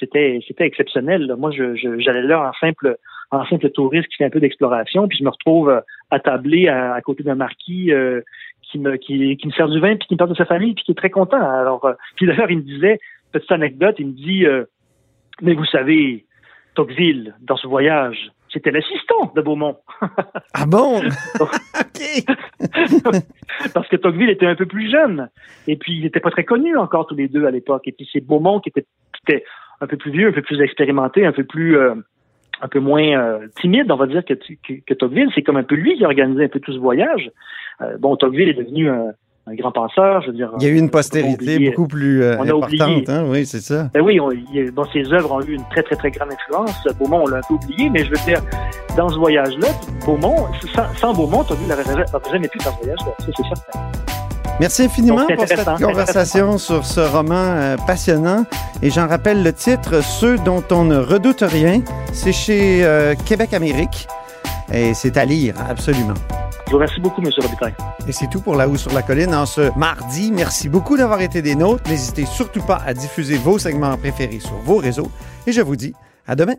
c'était 0.00 0.40
c'était 0.46 0.66
exceptionnel. 0.66 1.34
Moi, 1.38 1.50
je, 1.50 1.74
je- 1.76 1.98
j'allais 1.98 2.22
là 2.22 2.48
en 2.48 2.52
simple 2.54 2.96
en 3.30 3.44
simple 3.46 3.70
touriste 3.70 4.08
qui 4.08 4.16
fait 4.16 4.24
un 4.24 4.30
peu 4.30 4.40
d'exploration, 4.40 5.08
puis 5.08 5.18
je 5.18 5.24
me 5.24 5.30
retrouve 5.30 5.70
euh, 5.70 5.80
attablé 6.14 6.68
à, 6.68 6.94
à 6.94 7.00
côté 7.00 7.22
d'un 7.22 7.34
marquis 7.34 7.92
euh, 7.92 8.20
qui 8.62 8.78
me 8.78 8.96
qui, 8.96 9.36
qui 9.36 9.46
me 9.46 9.52
sert 9.52 9.68
du 9.68 9.80
vin 9.80 9.96
puis 9.96 10.08
qui 10.08 10.14
me 10.14 10.18
parle 10.18 10.30
de 10.30 10.36
sa 10.36 10.46
famille 10.46 10.74
puis 10.74 10.84
qui 10.84 10.92
est 10.92 10.96
très 10.96 11.10
content. 11.10 11.40
Alors, 11.40 11.84
euh, 11.84 11.94
puis 12.16 12.26
d'ailleurs, 12.26 12.50
il 12.50 12.58
me 12.58 12.62
disait 12.62 12.98
petite 13.32 13.52
anecdote, 13.52 13.96
il 13.98 14.06
me 14.06 14.12
dit, 14.12 14.46
euh, 14.46 14.64
mais 15.42 15.54
vous 15.54 15.64
savez, 15.66 16.24
Tocqueville 16.74 17.34
dans 17.40 17.56
ce 17.56 17.66
voyage, 17.66 18.30
c'était 18.52 18.70
l'assistant 18.70 19.32
de 19.34 19.42
Beaumont. 19.42 19.76
Ah 20.56 20.66
bon? 20.66 20.98
OK. 21.40 22.24
parce 23.74 23.88
que 23.88 23.96
Tocqueville 23.96 24.30
était 24.30 24.46
un 24.46 24.54
peu 24.54 24.66
plus 24.66 24.88
jeune. 24.88 25.28
Et 25.66 25.74
puis, 25.74 25.94
ils 25.94 26.04
n'étaient 26.04 26.20
pas 26.20 26.30
très 26.30 26.44
connus 26.44 26.76
encore 26.76 27.08
tous 27.08 27.16
les 27.16 27.26
deux 27.26 27.44
à 27.44 27.50
l'époque. 27.50 27.88
Et 27.88 27.92
puis, 27.92 28.08
c'est 28.12 28.20
Beaumont 28.20 28.60
qui 28.60 28.68
était, 28.68 28.82
qui 29.12 29.32
était 29.32 29.44
un 29.80 29.88
peu 29.88 29.96
plus 29.96 30.12
vieux, 30.12 30.28
un 30.28 30.32
peu 30.32 30.42
plus 30.42 30.60
expérimenté, 30.60 31.26
un 31.26 31.32
peu 31.32 31.42
plus, 31.42 31.76
euh, 31.76 31.96
un 32.64 32.68
peu 32.68 32.80
moins 32.80 33.02
euh, 33.02 33.46
timide, 33.60 33.90
on 33.92 33.96
va 33.96 34.06
dire, 34.06 34.24
que, 34.24 34.32
que, 34.34 34.72
que 34.86 34.94
Tocqueville. 34.94 35.28
C'est 35.34 35.42
comme 35.42 35.58
un 35.58 35.62
peu 35.62 35.74
lui 35.74 35.96
qui 35.96 36.04
a 36.04 36.06
organisé 36.08 36.44
un 36.44 36.48
peu 36.48 36.60
tout 36.60 36.72
ce 36.72 36.78
voyage. 36.78 37.30
Euh, 37.82 37.98
bon, 37.98 38.16
Tocqueville 38.16 38.48
est 38.48 38.54
devenu 38.54 38.88
un, 38.88 39.08
un 39.46 39.54
grand 39.54 39.70
penseur, 39.72 40.22
je 40.22 40.28
veux 40.28 40.32
dire. 40.32 40.50
Il 40.58 40.66
y 40.66 40.70
a 40.70 40.72
eu 40.72 40.78
une 40.78 40.88
postérité 40.90 41.58
beaucoup 41.68 41.86
plus 41.86 42.22
euh, 42.22 42.36
on 42.38 42.42
importante, 42.48 43.08
hein? 43.10 43.24
Oui, 43.28 43.44
c'est 43.44 43.60
ça. 43.60 43.90
Ben 43.92 44.00
oui, 44.00 44.18
on, 44.18 44.30
il- 44.30 44.70
bon, 44.72 44.84
ses 44.94 45.12
œuvres 45.12 45.32
ont 45.32 45.42
eu 45.42 45.52
une 45.54 45.64
très, 45.70 45.82
très, 45.82 45.96
très 45.96 46.10
grande 46.10 46.30
influence. 46.32 46.88
Beaumont, 46.98 47.24
on 47.24 47.28
l'a 47.28 47.36
un 47.38 47.40
peu 47.46 47.54
oublié, 47.54 47.90
mais 47.90 48.02
je 48.04 48.10
veux 48.10 48.24
dire, 48.24 48.40
dans 48.96 49.10
ce 49.10 49.18
voyage-là, 49.18 49.68
Beaumont, 50.06 50.46
sans, 50.74 50.88
sans 50.96 51.12
Beaumont, 51.12 51.44
Tocqueville 51.44 51.68
n'aurait 51.68 51.84
jamais 52.32 52.48
pu 52.48 52.58
faire 52.60 52.72
ce 52.72 52.78
voyage-là. 52.78 53.12
Ça, 53.18 53.26
c'est 53.36 53.42
certain. 53.42 54.03
Merci 54.60 54.84
infiniment 54.84 55.26
Donc, 55.26 55.36
pour 55.36 55.48
cette 55.48 55.64
conversation 55.64 56.58
sur 56.58 56.86
ce 56.86 57.00
roman 57.00 57.34
euh, 57.34 57.76
passionnant. 57.86 58.46
Et 58.82 58.90
j'en 58.90 59.08
rappelle 59.08 59.42
le 59.42 59.52
titre, 59.52 60.02
Ceux 60.02 60.38
dont 60.38 60.62
on 60.70 60.84
ne 60.84 60.96
redoute 60.96 61.42
rien. 61.42 61.82
C'est 62.12 62.32
chez 62.32 62.84
euh, 62.84 63.14
Québec 63.26 63.52
Amérique. 63.52 64.06
Et 64.72 64.94
c'est 64.94 65.16
à 65.16 65.24
lire, 65.24 65.56
absolument. 65.68 66.14
Je 66.66 66.70
vous 66.70 66.76
remercie 66.76 67.00
beaucoup, 67.00 67.20
M. 67.20 67.30
Robitaille. 67.36 67.74
Et 68.06 68.12
c'est 68.12 68.28
tout 68.28 68.40
pour 68.40 68.54
La 68.54 68.68
Haut 68.68 68.76
sur 68.76 68.92
la 68.92 69.02
Colline 69.02 69.34
en 69.34 69.46
ce 69.46 69.76
mardi. 69.76 70.30
Merci 70.32 70.68
beaucoup 70.68 70.96
d'avoir 70.96 71.20
été 71.20 71.42
des 71.42 71.56
nôtres. 71.56 71.88
N'hésitez 71.90 72.24
surtout 72.24 72.62
pas 72.62 72.80
à 72.86 72.94
diffuser 72.94 73.36
vos 73.36 73.58
segments 73.58 73.96
préférés 73.96 74.40
sur 74.40 74.56
vos 74.64 74.76
réseaux. 74.76 75.10
Et 75.46 75.52
je 75.52 75.60
vous 75.60 75.76
dis 75.76 75.94
à 76.26 76.36
demain. 76.36 76.54